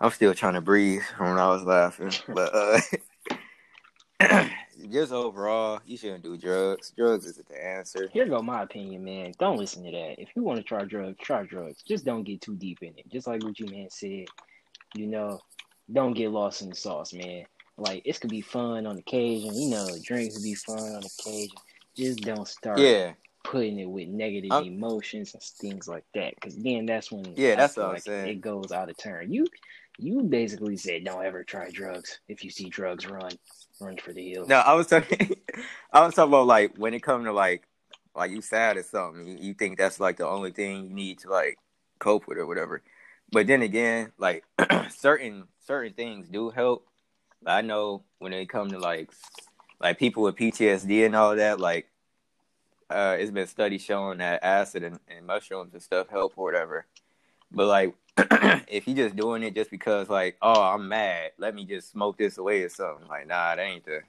[0.00, 2.80] I'm still trying to breathe from when I was laughing, but uh,
[4.90, 6.92] just overall, you shouldn't do drugs.
[6.96, 8.08] Drugs isn't the answer.
[8.12, 9.32] Here go my opinion, man.
[9.38, 10.20] Don't listen to that.
[10.20, 11.82] If you want to try drugs, try drugs.
[11.82, 13.08] Just don't get too deep in it.
[13.10, 14.26] Just like what you man said,
[14.94, 15.40] you know,
[15.90, 17.46] don't get lost in the sauce, man.
[17.78, 21.58] Like it could be fun on occasion, you know, drinks could be fun on occasion.
[21.94, 23.12] Just don't start Yeah,
[23.44, 27.52] putting it with negative I'm- emotions and things like that, because then that's when Yeah,
[27.52, 28.28] I that's what I'm like saying.
[28.28, 29.32] It goes out of turn.
[29.32, 29.46] You,
[29.98, 32.20] you basically said don't ever try drugs.
[32.28, 33.30] If you see drugs, run,
[33.80, 34.48] run for the hills.
[34.48, 35.36] No, I was talking.
[35.92, 37.66] I was talking about like when it comes to like,
[38.14, 39.26] like you sad or something.
[39.26, 41.58] You, you think that's like the only thing you need to like
[41.98, 42.82] cope with or whatever.
[43.32, 44.44] But then again, like
[44.90, 46.86] certain certain things do help.
[47.44, 49.10] I know when it comes to like
[49.80, 51.88] like people with PTSD and all that, like
[52.88, 56.86] uh, it's been studies showing that acid and, and mushrooms and stuff help or whatever.
[57.50, 57.94] But like,
[58.68, 62.16] if you just doing it just because like, oh, I'm mad, let me just smoke
[62.18, 63.06] this away or something.
[63.08, 64.00] Like, nah, that ain't the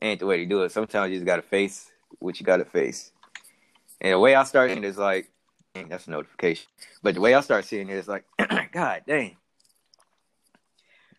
[0.00, 0.72] ain't the way to do it.
[0.72, 3.12] Sometimes you just gotta face what you gotta face.
[4.00, 5.30] And the way I start seeing it is like,
[5.88, 6.66] that's a notification.
[7.02, 8.24] But the way I start seeing it is like,
[8.72, 9.36] God dang.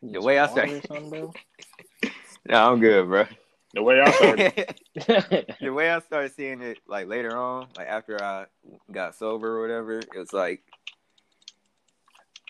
[0.02, 3.26] The way I start, no, I'm good, bro.
[3.74, 4.76] The way I started,
[5.62, 8.46] the way I started seeing it, like later on, like after I
[8.92, 10.64] got sober or whatever, it was like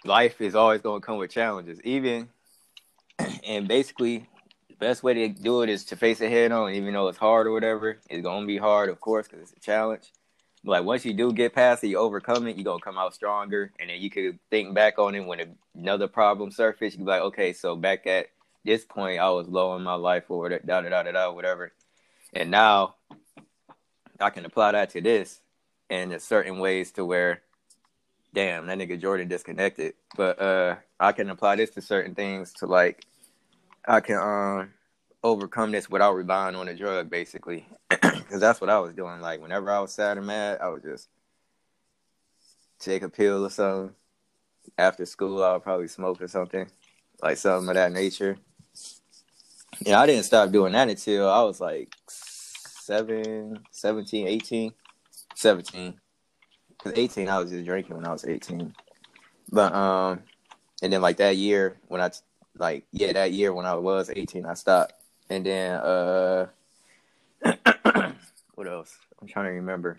[0.06, 1.82] life is always going to come with challenges.
[1.84, 2.30] Even
[3.48, 4.30] and basically,
[4.70, 6.74] the best way to do it is to face it head on.
[6.74, 9.58] Even though it's hard or whatever, it's going to be hard, of course, because it's
[9.58, 10.12] a challenge.
[10.68, 13.72] Like once you do get past it, you overcome it, you're gonna come out stronger,
[13.80, 16.94] and then you could think back on it when another problem surface.
[16.94, 18.28] You be like, okay, so back at
[18.66, 21.72] this point, I was low in my life or da da da da da whatever,
[22.34, 22.96] and now
[24.20, 25.40] I can apply that to this
[25.90, 27.42] in certain ways to where
[28.34, 29.94] damn, that nigga Jordan disconnected.
[30.16, 33.06] But uh I can apply this to certain things to like
[33.88, 34.74] I can um
[35.28, 37.66] overcome this without relying on a drug basically.
[37.90, 39.22] Cause that's what I was doing.
[39.22, 41.10] Like whenever I was sad or mad, I would just
[42.80, 43.96] take a pill or something.
[44.78, 46.68] After school I would probably smoke or something.
[47.22, 48.38] Like something of that nature.
[49.86, 54.74] Yeah, I didn't stop doing that until I was like seven, 17, 18,
[55.36, 55.94] 17.
[56.84, 58.74] Cause 18, I was just drinking when I was 18.
[59.52, 60.22] But um,
[60.82, 62.12] and then like that year when I
[62.58, 64.94] like yeah that year when I was 18, I stopped.
[65.30, 66.48] And then uh,
[68.56, 68.98] what else?
[69.22, 69.98] I'm trying to remember.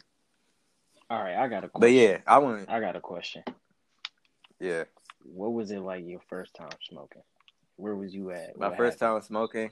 [1.11, 1.69] All right, I got a.
[1.69, 1.81] Question.
[1.81, 2.69] But yeah, I want.
[2.69, 3.43] I got a question.
[4.61, 4.85] Yeah.
[5.25, 7.23] What was it like your first time smoking?
[7.77, 8.59] Where was you at?
[8.59, 9.23] My what first happened?
[9.23, 9.71] time smoking,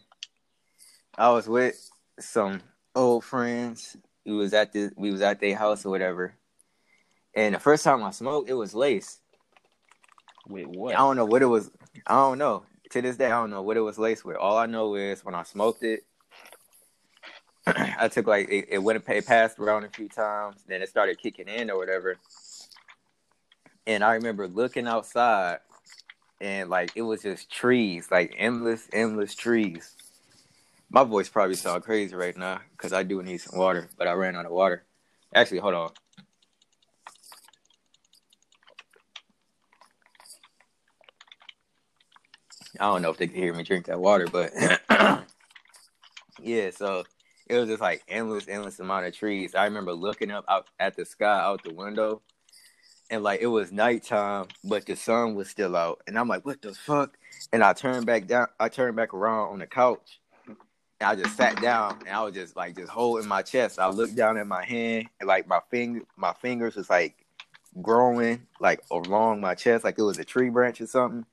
[1.18, 1.90] I was with
[2.20, 2.62] some
[2.94, 3.96] old friends.
[4.24, 6.34] We was at the we was at their house or whatever,
[7.34, 9.20] and the first time I smoked, it was lace.
[10.48, 10.94] Wait, what?
[10.94, 11.70] I don't know what it was.
[12.06, 12.64] I don't know.
[12.90, 14.36] To this day, I don't know what it was laced with.
[14.36, 16.04] All I know is when I smoked it,
[17.66, 20.62] I took like it, it went it passed around a few times.
[20.68, 22.16] Then it started kicking in or whatever.
[23.86, 25.58] And I remember looking outside,
[26.40, 29.94] and like it was just trees, like endless, endless trees.
[30.90, 34.12] My voice probably sound crazy right now because I do need some water, but I
[34.12, 34.84] ran out of water.
[35.34, 35.90] Actually, hold on.
[42.80, 44.52] I don't know if they can hear me drink that water, but
[46.42, 47.04] yeah, so
[47.46, 49.54] it was just like endless, endless amount of trees.
[49.54, 52.22] I remember looking up out at the sky out the window,
[53.10, 56.62] and like it was nighttime, but the sun was still out, and I'm like, what
[56.62, 57.16] the fuck?
[57.52, 58.48] And I turned back down.
[58.58, 60.20] I turned back around on the couch.
[60.98, 63.78] And I just sat down, and I was just like just holding my chest.
[63.78, 67.26] I looked down at my hand, and like my finger, my fingers was like
[67.82, 71.24] growing like along my chest, like it was a tree branch or something.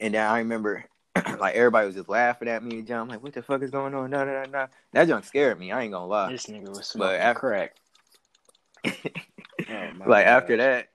[0.00, 0.84] And then I remember
[1.38, 3.02] like everybody was just laughing at me and John.
[3.02, 4.10] I'm like, what the fuck is going on?
[4.10, 4.66] No, no, no, no.
[4.92, 5.72] That junk scared me.
[5.72, 6.30] I ain't gonna lie.
[6.30, 7.76] This nigga was smoking but after, crack.
[8.86, 8.92] oh,
[10.06, 10.26] like God.
[10.26, 10.88] after that,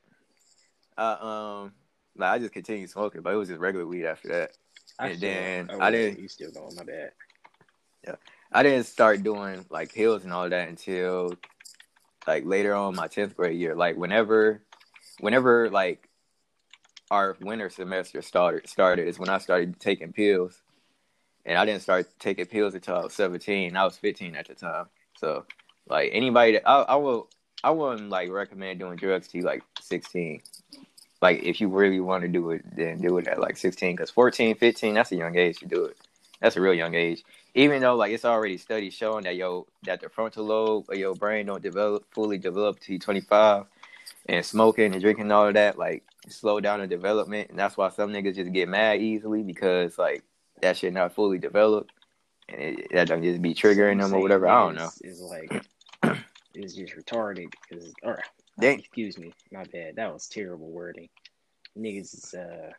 [0.98, 1.74] uh, um,
[2.18, 4.52] like I just continued smoking, but it was just regular weed after that.
[5.00, 6.20] I and then I, I didn't.
[6.20, 6.76] You still going?
[6.76, 7.12] My bad.
[8.06, 8.16] Yeah,
[8.52, 11.34] I didn't start doing like pills and all that until
[12.28, 13.76] like later on my tenth grade year.
[13.76, 14.62] Like whenever,
[15.20, 16.08] whenever like
[17.14, 20.60] our winter semester started started is when I started taking pills,
[21.46, 23.78] and I didn't start taking pills until I was seventeen.
[23.78, 24.88] I was fifteen at the time.
[25.20, 25.46] So
[25.88, 27.30] like anybody that I, I will
[27.64, 30.42] I wouldn't like recommend doing drugs to like sixteen.
[31.22, 33.96] Like if you really want to do it, then do it at like sixteen.
[33.96, 35.98] Because 14, 15, that's a young age to do it.
[36.42, 37.24] That's a real young age.
[37.54, 41.14] Even though like it's already studies showing that yo that the frontal lobe of your
[41.14, 43.66] brain don't develop fully develop to twenty five,
[44.26, 47.78] and smoking and drinking and all of that like slow down the development, and that's
[47.78, 50.24] why some niggas just get mad easily because like
[50.62, 51.92] that shit not fully developed,
[52.50, 54.48] and it, that don't just be triggering them or whatever.
[54.48, 54.90] I don't know.
[55.02, 55.66] Is like
[56.56, 58.22] it's just retarded because or
[58.60, 58.80] Dang.
[58.80, 59.96] excuse me, my bad.
[59.96, 61.10] That was terrible wording.
[61.78, 62.72] Niggas is uh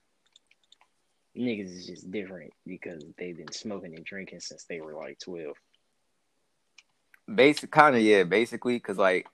[1.36, 5.56] niggas is just different because they've been smoking and drinking since they were like twelve.
[7.32, 9.26] Basic, kind of yeah, basically, because like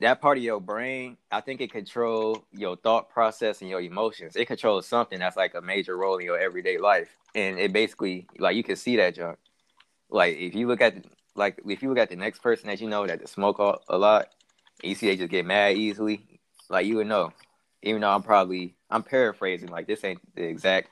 [0.00, 4.36] that part of your brain, I think it controls your thought process and your emotions.
[4.36, 8.26] It controls something that's like a major role in your everyday life, and it basically
[8.38, 9.38] like you can see that junk.
[10.10, 11.04] Like if you look at
[11.34, 14.28] like if you look at the next person that you know that smoke a, lot,
[14.82, 17.32] you see they just get mad easily, like you would know.
[17.82, 20.90] Even though I'm probably I'm paraphrasing, like this ain't the exact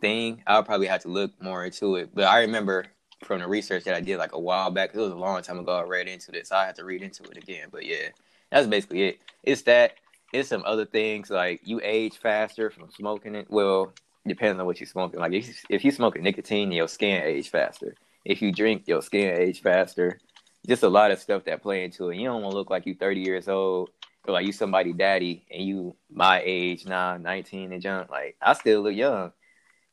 [0.00, 0.42] thing.
[0.46, 2.10] I'll probably have to look more into it.
[2.14, 2.86] But I remember
[3.24, 4.94] from the research that I did like a while back.
[4.94, 5.72] It was a long time ago.
[5.72, 6.52] I read into this.
[6.52, 7.68] I had to read into it again.
[7.70, 8.08] But yeah,
[8.50, 9.18] that's basically it.
[9.42, 9.94] It's that.
[10.30, 13.46] It's some other things like you age faster from smoking it.
[13.48, 13.94] Well,
[14.26, 15.20] depends on what you're smoking.
[15.20, 17.94] Like if if you smoking nicotine, your skin age faster.
[18.24, 20.20] If you drink, your skin age faster.
[20.66, 22.16] Just a lot of stuff that play into it.
[22.16, 23.90] You don't want to look like you 30 years old
[24.26, 28.10] or like you somebody daddy and you my age now, 19 and jump.
[28.10, 29.32] Like I still look young.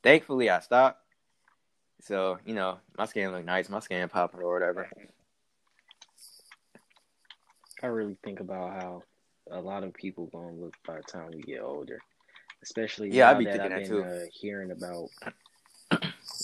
[0.02, 1.00] Thankfully, I stopped.
[2.02, 3.70] So you know, my skin look nice.
[3.70, 4.90] My skin popping or whatever.
[7.82, 9.02] I really think about how
[9.50, 11.98] a lot of people gonna look by the time we get older,
[12.62, 14.02] especially Yeah, I now be that thinking I've that been too.
[14.02, 15.08] uh, hearing about,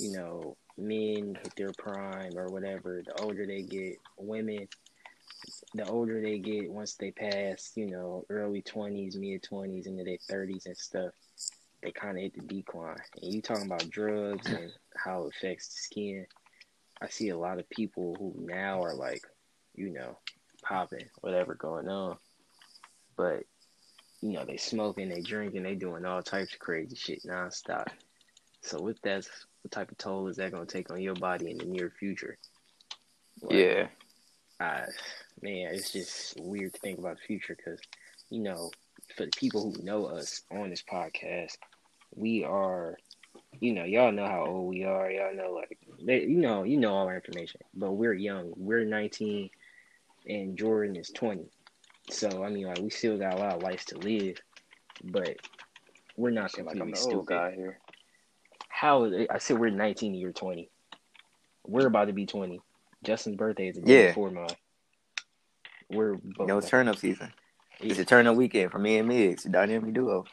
[0.00, 3.02] you know, men hit their prime or whatever.
[3.04, 4.68] The older they get, women,
[5.74, 10.18] the older they get, once they pass, you know, early twenties, mid twenties, into their
[10.28, 11.12] thirties and stuff,
[11.82, 12.96] they kind of hit the decline.
[13.20, 16.26] And you talking about drugs and how it affects the skin.
[17.00, 19.22] I see a lot of people who now are like,
[19.74, 20.18] you know,
[20.62, 22.16] popping, whatever going on.
[23.16, 23.44] But,
[24.20, 27.86] you know, they smoking, they drinking, they doing all types of crazy shit nonstop.
[28.62, 29.26] So with that,
[29.62, 32.38] what type of toll is that gonna take on your body in the near future?
[33.42, 33.86] Like, Yeah,
[34.60, 34.84] I,
[35.40, 37.80] man, it's just weird to think about the future because,
[38.30, 38.70] you know,
[39.16, 41.56] for the people who know us on this podcast,
[42.14, 42.96] we are,
[43.60, 45.10] you know, y'all know how old we are.
[45.10, 48.52] Y'all know, like, they, you know, you know all our information, but we're young.
[48.56, 49.50] We're 19,
[50.26, 51.44] and Jordan is 20.
[52.10, 54.38] So I mean, like, we still got a lot of life to live,
[55.04, 55.36] but
[56.16, 57.78] we're not Seem like I'm completely the old guy here.
[58.68, 59.28] How is it?
[59.30, 60.68] I said we're 19, you're 20.
[61.66, 62.60] We're about to be 20.
[63.04, 64.08] Justin's birthday is the day Yeah.
[64.08, 64.46] before mine.
[65.90, 66.48] We're you both.
[66.48, 67.32] know it's turn up season.
[67.80, 70.24] It's a turn up weekend for me and Migs, the dynamic duo.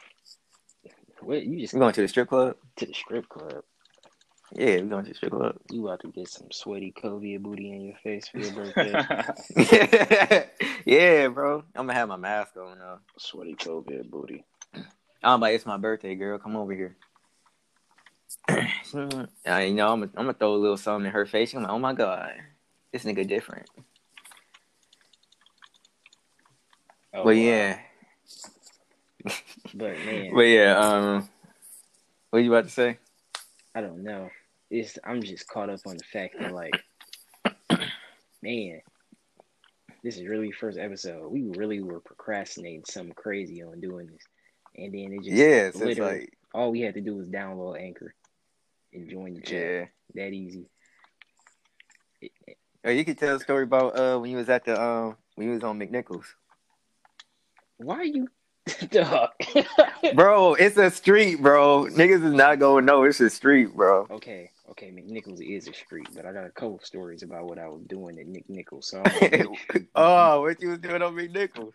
[1.20, 2.56] What you just We going to the strip club?
[2.76, 3.62] to the strip club?
[4.52, 5.56] Yeah, we're going to the strip club.
[5.70, 8.52] You about to get some sweaty COVID booty in your face for your
[9.54, 10.48] birthday?
[10.84, 11.64] yeah, bro.
[11.76, 12.98] I'm gonna have my mask on now.
[13.18, 14.44] Sweaty COVID booty.
[15.22, 16.38] I'm like, it's my birthday, girl.
[16.38, 16.96] Come over here.
[18.92, 21.54] Uh, you know, I'm, I'm gonna throw a little something in her face.
[21.54, 22.32] I'm like, oh my god,
[22.92, 23.68] this nigga different.
[27.14, 27.30] Oh, but wow.
[27.32, 27.78] yeah,
[29.74, 30.76] but man, but yeah.
[30.76, 31.28] Um,
[32.30, 32.98] what you about to say?
[33.74, 34.28] I don't know.
[34.70, 36.72] It's I'm just caught up on the fact that like,
[38.42, 38.80] man,
[40.04, 41.30] this is really first episode.
[41.30, 44.22] We really were procrastinating something crazy on doing this,
[44.76, 47.26] and then it just Yeah, so it's literally like, all we had to do was
[47.28, 48.14] download Anchor
[48.92, 49.52] and join the chat.
[49.52, 49.84] yeah.
[50.14, 50.66] That easy.
[52.20, 54.80] It- it- Oh, you could tell a story about uh when you was at the
[54.80, 56.24] um when you was on McNichols.
[57.76, 58.26] why are you?
[58.90, 59.30] Dog.
[60.14, 61.86] Bro, it's a street, bro.
[61.90, 64.06] Niggas is not going no, it's a street, bro.
[64.10, 67.68] Okay, okay, McNichols is a street, but I got a couple stories about what I
[67.68, 68.84] was doing at McNichols.
[68.84, 71.72] So I'm gonna make sure- oh, what you was doing on McNichols?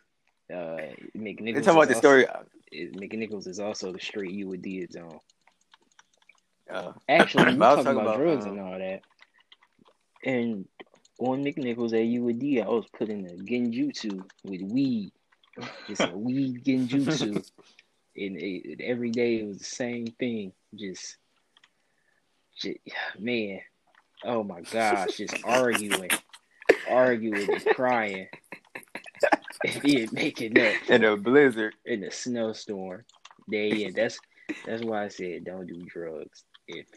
[0.52, 0.78] uh,
[1.16, 1.64] McNichols.
[1.64, 2.26] talking about the also- story?
[2.74, 5.20] McNichols is also the street you would do it on.
[6.70, 9.02] Uh, Actually, you But I was talking talking about, drugs um, and all that.
[10.24, 10.68] And
[11.20, 12.02] on McNichols at
[12.60, 15.12] UD, I was putting a genjutsu with weed,
[15.88, 17.36] just a weed genjutsu,
[18.18, 20.52] and it, every day it was the same thing.
[20.74, 21.18] Just,
[23.20, 23.60] man,
[24.24, 26.10] oh my gosh, just arguing,
[26.90, 28.28] arguing, and crying,
[29.66, 31.74] and then making up in a blizzard.
[31.86, 33.04] in a snowstorm.
[33.50, 34.20] They, yeah, that's
[34.66, 36.88] that's why I said don't do drugs if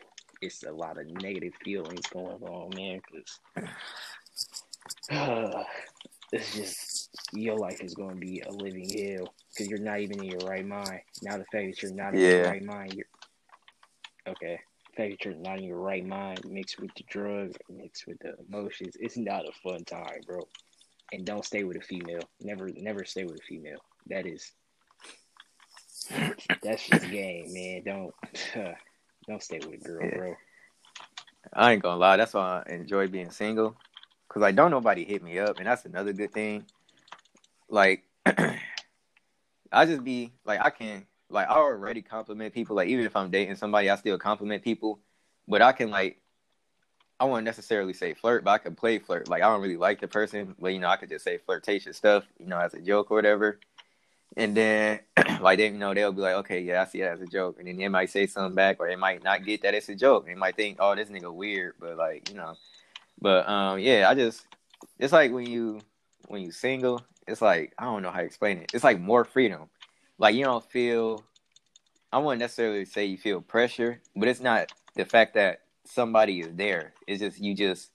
[0.41, 3.01] it's a lot of negative feelings going on, man.
[3.11, 3.39] Because
[6.33, 10.23] it's just your life is going to be a living hell because you're not even
[10.23, 11.01] in your right mind.
[11.23, 13.07] Now the fact that you're not in your right mind, you're
[14.29, 14.61] okay.
[14.99, 18.35] Fact that you're not in your right mind mixed with the drugs, mixed with the
[18.49, 20.41] emotions, it's not a fun time, bro.
[21.13, 22.23] And don't stay with a female.
[22.41, 23.79] Never, never stay with a female.
[24.09, 24.51] That is
[26.65, 27.83] that's just game, man.
[27.85, 28.13] Don't
[29.29, 30.17] don't stay with a girl, Yeah.
[30.17, 30.35] bro.
[31.53, 33.77] I ain't gonna lie, that's why I enjoy being single.
[34.29, 36.65] Cause like don't nobody hit me up, and that's another good thing.
[37.69, 42.77] Like I just be like I can like I already compliment people.
[42.77, 45.01] Like even if I'm dating somebody, I still compliment people.
[45.47, 46.21] But I can like
[47.21, 49.29] I won't necessarily say flirt, but I can play flirt.
[49.29, 51.97] Like I don't really like the person, but you know I could just say flirtatious
[51.97, 53.59] stuff, you know, as a joke or whatever.
[54.37, 55.01] And then
[55.41, 57.57] like they you know they'll be like, okay, yeah, I see that as a joke,
[57.59, 59.95] and then they might say something back, or they might not get that it's a
[59.95, 60.27] joke.
[60.27, 62.55] They might think, oh, this nigga weird, but like you know,
[63.21, 64.47] but um, yeah, I just
[64.99, 65.81] it's like when you
[66.29, 68.71] when you single, it's like I don't know how to explain it.
[68.73, 69.69] It's like more freedom.
[70.19, 71.25] Like you don't feel.
[72.13, 76.49] I wouldn't necessarily say you feel pressure, but it's not the fact that somebody is
[76.55, 76.95] there.
[77.07, 77.91] It's just you just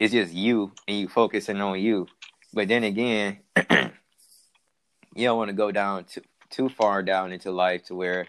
[0.00, 2.08] it's just you and you focusing on you.
[2.52, 7.84] But then again, you don't want to go down too too far down into life
[7.84, 8.28] to where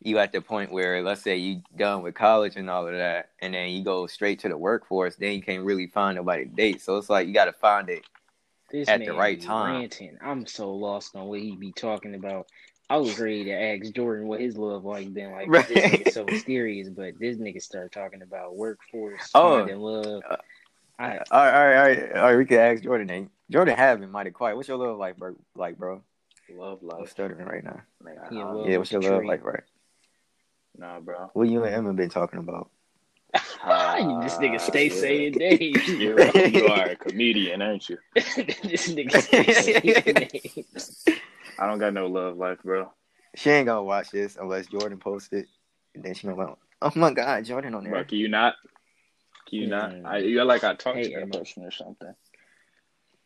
[0.00, 3.30] you at the point where let's say you done with college and all of that
[3.40, 6.50] and then you go straight to the workforce, then you can't really find nobody to
[6.50, 6.80] date.
[6.80, 8.04] So it's like you gotta find it
[8.70, 9.74] This at the right time.
[9.74, 10.18] ranting.
[10.22, 12.46] I'm so lost on what he be talking about.
[12.90, 15.46] I was ready to ask Jordan what his love life been like.
[15.50, 16.00] 'cause This Right.
[16.00, 19.56] nigga so mysterious, but this nigga started talking about workforce, Oh.
[19.58, 20.22] finding love.
[20.28, 20.36] Uh,
[20.98, 22.36] I, all right, all right, all right, all right.
[22.36, 23.06] We can ask Jordan.
[23.06, 23.30] Then.
[23.50, 24.56] Jordan have been mighty quiet.
[24.56, 25.36] What's your love life, bro?
[25.54, 26.02] Like, bro,
[26.50, 27.10] Love I'm life.
[27.10, 27.80] stuttering right now.
[28.02, 29.28] Man, Yeah, love Yeah, what's your love Tree.
[29.28, 29.62] life, right?
[30.76, 31.30] nah, bro.
[31.34, 32.70] What you and Emma been talking about?
[33.32, 35.88] This nigga stay saying names.
[35.88, 37.98] You, you are a comedian, aren't you?
[38.14, 39.52] this nigga stay
[39.82, 41.04] saying names.
[41.58, 42.90] I don't got no love life, bro.
[43.34, 45.46] She ain't gonna watch this unless Jordan posts it,
[45.94, 48.54] and then she gonna go, "Oh my God, Jordan on Bro, there." can you not?
[49.48, 49.70] Can you Mm.
[50.02, 50.12] not?
[50.12, 51.38] I, you like I talked Hey, to that Emma.
[51.38, 52.14] person or something.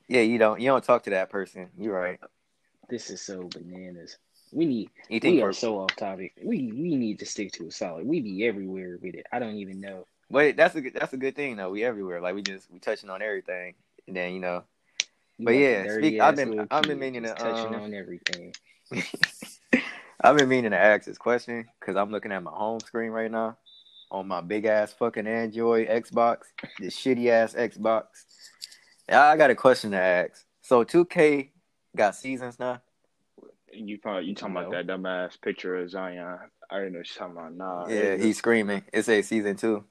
[0.09, 0.61] Yeah, you don't.
[0.61, 1.71] You don't talk to that person.
[1.79, 2.19] You're right.
[2.89, 4.19] This is so bananas.
[4.53, 5.37] We need You think?
[5.37, 6.35] we are so off topic.
[6.43, 8.07] We we need to stick to a solid.
[8.07, 9.27] We be everywhere with it.
[9.33, 10.07] I don't even know.
[10.31, 11.71] But that's a good, that's a good thing though.
[11.71, 12.21] We everywhere.
[12.21, 13.75] Like we just we touching on everything,
[14.07, 14.65] and then you know.
[15.39, 18.55] You But yeah, speak- I've been- I've been meaning to, touching um, on everything.
[20.25, 23.31] I've been meaning to ask this question because I'm looking at my home screen right
[23.31, 23.57] now
[24.11, 26.43] on my big ass fucking Android Xbox,
[26.79, 28.05] this shitty ass Xbox.
[29.09, 30.45] I got a question to ask.
[30.61, 31.49] So 2K
[31.97, 32.81] got seasons now.
[33.73, 34.77] You probably you talking about No.
[34.83, 36.39] that dumbass picture of Zion?
[36.70, 37.55] I already know what you're talking about.
[37.55, 38.83] Nah, yeah, they he's screaming.
[38.93, 39.85] It's a season two.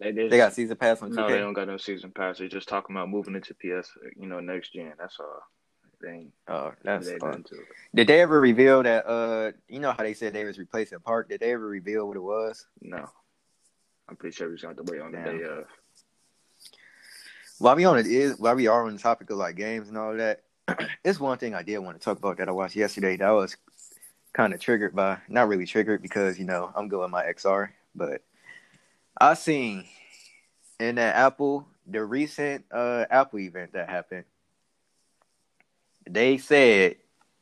[0.00, 1.14] they, just, They got season pass on 2K.
[1.16, 2.38] no, they don't got no season pass.
[2.38, 4.92] They're just talking about moving into PS, you know, next gen.
[4.98, 5.42] That's all.
[6.00, 6.14] Thing.
[6.20, 7.34] ain't Oh, that's they fun.
[7.34, 7.56] into.
[7.94, 9.04] Did they ever reveal that?
[9.06, 11.28] Uh, you know how they said they was replacing Park.
[11.28, 12.66] Did they ever reveal what it was?
[12.80, 13.04] No,
[14.08, 15.38] I'm pretty sure we just have to wait on the Damn.
[15.38, 15.64] day of.
[17.58, 19.98] While we on it is while we are on the topic of like games and
[19.98, 20.42] all that,
[21.04, 23.16] it's one thing I did want to talk about that I watched yesterday.
[23.16, 23.56] That was
[24.32, 28.22] kind of triggered by not really triggered because you know I'm with my XR, but
[29.20, 29.84] I seen
[30.78, 34.24] in that Apple the recent uh Apple event that happened.
[36.08, 36.96] They said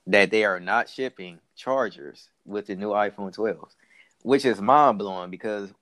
[0.09, 3.59] that they are not shipping chargers with the new iPhone 12,
[4.23, 5.73] which is mind blowing because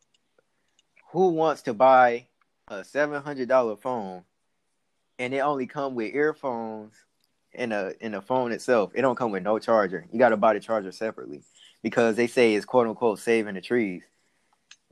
[1.12, 2.26] who wants to buy
[2.68, 4.24] a seven hundred dollar phone
[5.18, 6.94] and it only come with earphones
[7.54, 8.92] in a in a phone itself.
[8.94, 10.06] It don't come with no charger.
[10.12, 11.42] You got to buy the charger separately
[11.82, 14.02] because they say it's quote unquote saving the trees.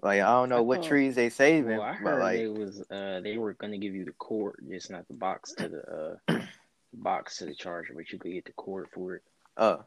[0.02, 2.38] Like I don't know I what thought- trees they saving, Well, I but heard like
[2.38, 5.68] they was uh they were gonna give you the cord, just not the box to
[5.68, 6.38] the uh
[6.92, 9.22] box to the charger, but you could get the cord for it.
[9.56, 9.84] Oh,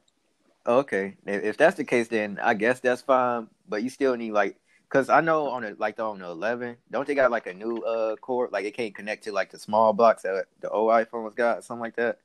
[0.66, 1.18] okay.
[1.26, 3.48] If, that's the case, then I guess that's fine.
[3.68, 4.58] But you still need like,
[4.90, 7.54] cause I know on the like the, on the 11, don't they got like a
[7.54, 8.52] new uh cord?
[8.54, 11.82] Like it can't connect to like the small box that the old iPhones got, something
[11.82, 12.20] like that.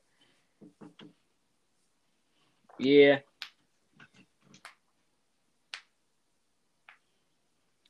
[2.79, 3.19] Yeah,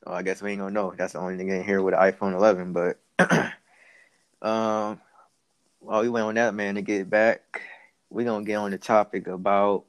[0.05, 0.93] Oh, I guess we ain't gonna know.
[0.97, 2.73] That's the only thing in here with the iPhone 11.
[2.73, 2.99] But
[4.41, 4.99] um,
[5.79, 7.61] while we went on that, man, to get back,
[8.09, 9.85] we gonna get on the topic about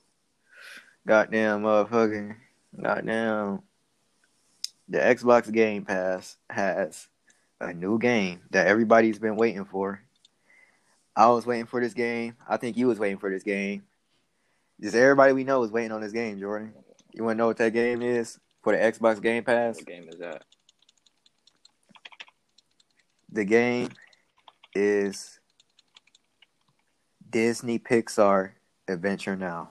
[1.07, 2.37] goddamn motherfucking
[2.80, 3.62] goddamn
[4.89, 7.09] the Xbox Game Pass has
[7.59, 10.03] a new game that everybody's been waiting for.
[11.15, 12.37] I was waiting for this game.
[12.49, 13.83] I think you was waiting for this game.
[14.81, 16.73] Just everybody we know is waiting on this game, Jordan.
[17.13, 19.77] You wanna know what that game is for the Xbox Game Pass?
[19.77, 20.45] What game is that?
[23.31, 23.91] The game
[24.75, 25.41] is
[27.31, 28.53] Disney Pixar
[28.89, 29.71] Adventure Now.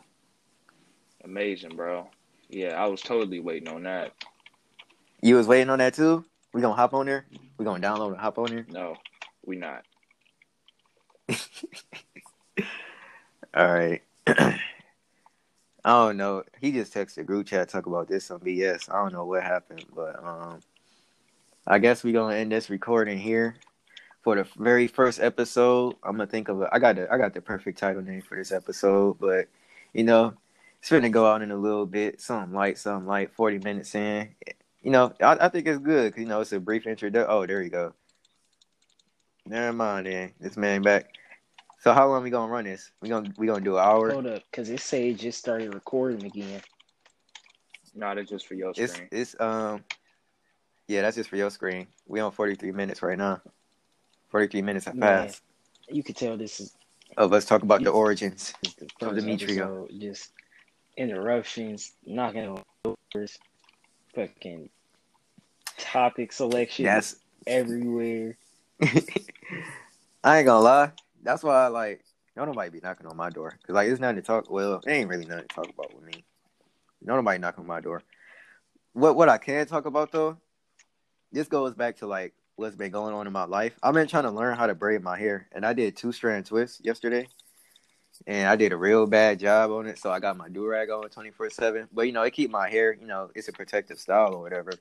[1.24, 2.10] Amazing, bro.
[2.50, 4.14] Yeah, I was totally waiting on that.
[5.22, 6.26] You was waiting on that too?
[6.54, 7.26] We gonna hop on there?
[7.58, 8.66] We gonna download and hop on there?
[8.70, 8.96] No,
[9.46, 9.86] we not.
[13.54, 14.02] All right.
[14.28, 14.60] I
[15.86, 16.44] don't know.
[16.60, 18.90] He just texted group chat talk about this on BS.
[18.90, 20.60] I don't know what happened, but um,
[21.68, 23.56] I guess we're gonna end this recording here
[24.24, 25.96] for the very first episode.
[26.04, 28.38] I'm gonna think of a, I got the I got the perfect title name for
[28.38, 29.48] this episode, but
[29.94, 30.34] you know,
[30.80, 33.34] it's gonna go out in a little bit, something light, something light.
[33.34, 34.30] Forty minutes in,
[34.82, 37.32] you know, I, I think it's good 'cause, you know it's a brief introduction.
[37.32, 37.94] Oh, there you go.
[39.46, 41.14] Never mind, then this man back.
[41.82, 42.92] So how long we gonna run this?
[43.02, 44.12] We gonna we gonna do an hour?
[44.12, 46.62] hold up, cause it say it just started recording again.
[47.96, 49.10] No, that's just for your It's screen.
[49.12, 49.84] it's um
[50.88, 51.88] yeah, that's just for your screen.
[52.08, 53.42] We on forty three minutes right now.
[54.30, 55.26] Forty three minutes have Man.
[55.26, 55.42] passed.
[55.90, 56.76] You could tell this is,
[57.18, 58.54] Oh, let's talk about the origins.
[58.62, 59.88] the Of first the Meat Trio.
[59.98, 60.32] Just
[60.98, 62.64] interruptions, knocking on
[63.14, 63.40] doors,
[64.14, 64.70] fucking
[65.80, 67.16] Topic selection Yes,
[67.48, 68.38] everywhere.
[70.24, 70.92] I ain't gonna lie.
[71.24, 72.03] That's why I like
[72.36, 74.49] no nobody be knocking on my door because like it's nothing to talk.
[74.49, 76.24] Well, it ain't really nothing to talk about with me.
[77.01, 78.03] No nobody knocking on my door.
[78.93, 80.38] What what I can talk about though,
[81.32, 83.74] this goes back to like what's been going on in my life.
[83.82, 86.45] I've been trying to learn how to braid my hair, and I did two strand
[86.45, 87.28] twists yesterday,
[88.28, 89.97] and I did a real bad job on it.
[89.99, 91.88] So I got my do rag on twenty four seven.
[91.91, 92.93] But you know, it keep my hair.
[92.93, 94.72] You know, it's a protective style or whatever.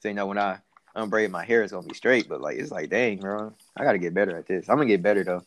[0.00, 0.58] So you know, when I
[0.94, 2.28] unbraid my hair, it's gonna be straight.
[2.28, 4.68] But like, it's like, dang, bro, I gotta get better at this.
[4.68, 5.42] I'm gonna get better though.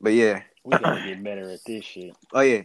[0.00, 2.14] But yeah, We gotta get better at this shit.
[2.32, 2.62] Oh yeah,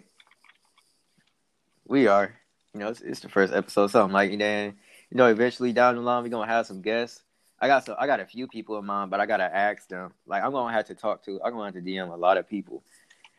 [1.86, 2.34] we are.
[2.74, 4.76] You know, it's, it's the first episode, something like then.
[5.10, 7.24] You know, eventually down the line, we're gonna have some guests.
[7.60, 10.14] I got so I got a few people in mind, but I gotta ask them.
[10.26, 11.40] Like, I'm gonna have to talk to.
[11.44, 12.84] I'm gonna have to DM a lot of people.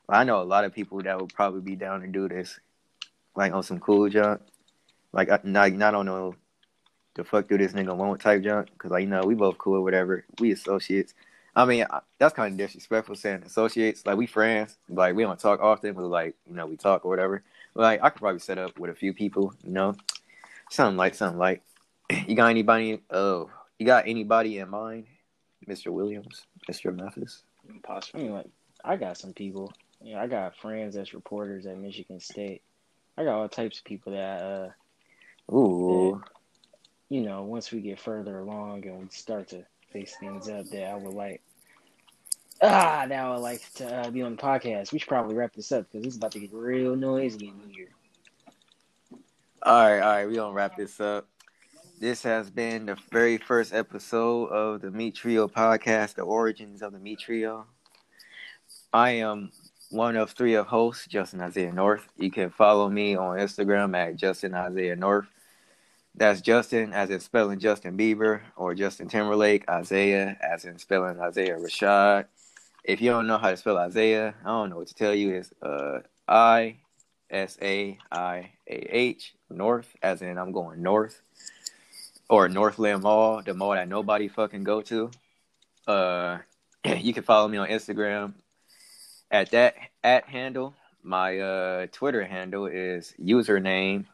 [0.09, 2.59] I know a lot of people that would probably be down to do this,
[3.35, 4.41] like on some cool junk.
[5.13, 6.35] Like, I, not not on no
[7.15, 9.77] the fuck do this nigga want type junk, because like you know we both cool
[9.77, 10.25] or whatever.
[10.41, 11.15] We associates.
[11.57, 11.87] I mean,
[12.19, 14.05] that's kind of disrespectful saying associates.
[14.07, 17.09] Like we friends, like we don't talk often, but like you know we talk or
[17.11, 17.43] whatever.
[17.75, 19.95] Like I could probably set up with a few people, you know,
[20.71, 21.63] something like something like.
[22.29, 23.01] You got anybody?
[23.11, 25.07] Oh, you got anybody in mind,
[25.67, 27.43] Mister Williams, Mister Memphis?
[27.69, 28.25] I Possibly.
[28.25, 28.51] mean, like,
[28.85, 29.73] I got some people.
[30.03, 32.63] You know, I got friends that's reporters at Michigan State.
[33.17, 34.71] I got all types of people that, uh,
[35.53, 36.23] Ooh,
[37.09, 39.65] you know, once we get further along and we start to
[39.95, 41.41] face things up, that I would like.
[42.61, 44.93] Ah, that I would like to uh, be on the podcast.
[44.93, 47.89] We should probably wrap this up because it's about to get real noisy in here.
[49.63, 50.27] all right, all right.
[50.27, 51.29] We gonna wrap this up.
[52.01, 56.93] This has been the very first episode of the Meat Trio podcast, the origins of
[56.93, 57.67] the Meat Trio.
[58.93, 59.53] I am
[59.91, 62.09] one of three of hosts, Justin Isaiah North.
[62.17, 65.27] You can follow me on Instagram at Justin Isaiah North.
[66.17, 71.57] That's Justin as in spelling Justin Bieber or Justin Timberlake, Isaiah as in spelling Isaiah
[71.57, 72.27] Rashad.
[72.85, 75.35] If you don't know how to spell Isaiah, I don't know what to tell you.
[75.35, 76.77] It's uh I
[77.31, 81.21] S A I A H North as in I'm going north.
[82.29, 85.11] Or Northland Mall, the mall that nobody fucking go to.
[85.89, 86.39] Uh
[86.85, 88.35] you can follow me on Instagram
[89.33, 90.75] at that at handle.
[91.03, 94.05] My uh Twitter handle is username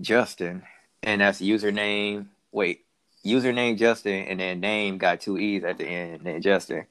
[0.00, 0.62] Justin,
[1.02, 2.26] and that's username.
[2.52, 2.84] Wait,
[3.24, 6.84] username Justin, and then name got two e's at the end, and then Justin.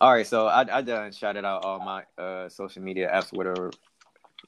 [0.00, 3.70] All right, so I I done shouted out all my uh social media apps, whatever.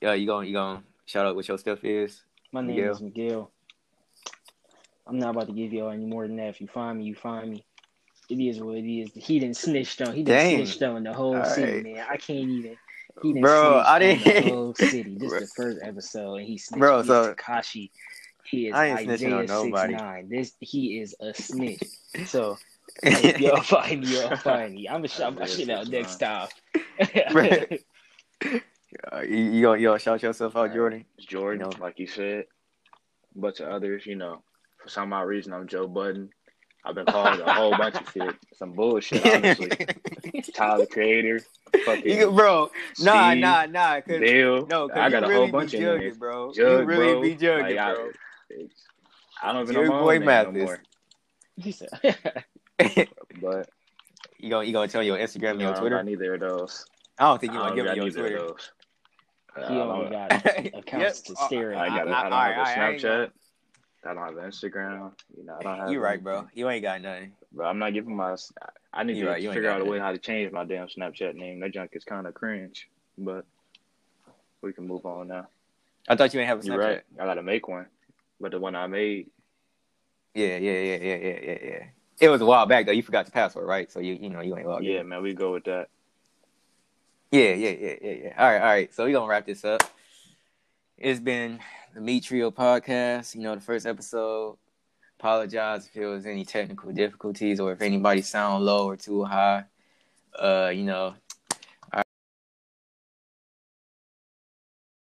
[0.00, 2.22] Yeah, you going you gonna shout out what your stuff is?
[2.52, 2.92] My name Miguel.
[2.92, 3.50] is Miguel.
[5.06, 6.48] I'm not about to give y'all any more than that.
[6.48, 7.64] If you find me, you find me.
[8.30, 9.10] It is what it is.
[9.14, 10.14] He didn't snitch on.
[10.14, 10.56] He didn't Dang.
[10.66, 11.82] snitched on the whole All city, right.
[11.82, 12.06] man.
[12.08, 12.76] I can't even.
[13.20, 15.16] He didn't Bro, I didn't- the whole city.
[15.18, 16.78] This is the first episode, and he snitched.
[16.80, 17.90] Bro, so- Tekashi.
[18.44, 19.92] He is I ain't Isaiah on nobody.
[19.92, 20.28] six nine.
[20.28, 21.82] This he is a snitch.
[22.26, 22.58] So
[23.02, 24.88] if y'all find y'all find me.
[24.88, 26.48] I'm gonna shout my shit out next time.
[27.32, 27.82] Right.
[29.10, 31.06] Uh, you you gonna, you gonna shout yourself out, Jordan?
[31.18, 31.82] Jordan, You know.
[31.82, 32.44] like you said.
[33.34, 34.42] A bunch of others, you know.
[34.82, 36.28] For some odd reason, I'm Joe Budden.
[36.84, 38.34] I've been called a whole bunch of shit.
[38.56, 39.70] Some bullshit, honestly.
[40.52, 41.40] Tyler Creator,
[41.86, 42.70] fucking you, bro,
[43.00, 44.00] nah, Steve, nah, nah.
[44.02, 44.66] Cause, Bill.
[44.66, 46.16] no, cause I got you a really whole bunch of jugging, names.
[46.18, 46.52] bro.
[46.52, 47.22] Jug, you really bro.
[47.22, 48.10] be jugging, Like, I-
[48.56, 48.66] bro.
[49.42, 50.54] I don't even Jug know my boy own name Mathis.
[50.54, 50.78] no more.
[51.56, 51.88] he said,
[53.40, 53.68] But
[54.38, 55.96] you gonna you gonna tell your Instagram and know, your I Twitter?
[55.96, 56.86] got neither of those.
[57.18, 58.38] I don't think you I gonna give me your Twitter.
[58.38, 58.70] those.
[59.54, 61.88] Uh, he only don't- got accounts to Yep, stare I at.
[61.88, 62.08] got.
[62.08, 63.30] A, I- I don't I- have a I- I ain't Snapchat.
[64.04, 65.12] I don't have an Instagram.
[65.36, 65.90] You know, I don't have.
[65.90, 66.48] You right, bro.
[66.54, 67.32] You ain't got nothing.
[67.52, 68.34] But I'm not giving my.
[68.92, 70.88] I need You to right, you figure out a way how to change my damn
[70.88, 71.60] Snapchat name.
[71.60, 72.88] That junk is kind of cringe,
[73.18, 73.44] but
[74.62, 75.46] we can move on now.
[76.08, 76.84] I thought you ain't have a You're Snapchat.
[76.84, 77.02] right.
[77.20, 77.86] I gotta make one,
[78.42, 79.30] but the one I made,
[80.34, 81.84] Yeah, yeah, yeah, yeah, yeah, yeah, yeah.
[82.20, 82.92] It was a while back though.
[82.92, 83.90] You forgot the password, right?
[83.90, 85.08] So you you know you ain't logged yeah, in.
[85.08, 85.88] man, we go with that.
[87.30, 88.34] Yeah, yeah, yeah, yeah, yeah.
[88.36, 88.94] All right, all right.
[88.94, 89.82] So we gonna wrap this up.
[90.98, 91.60] It's been
[91.94, 93.34] the Meat Trio podcast.
[93.34, 94.58] You know, the first episode.
[95.18, 99.64] Apologize if there was any technical difficulties or if anybody sound low or too high.
[100.38, 101.14] Uh, you know,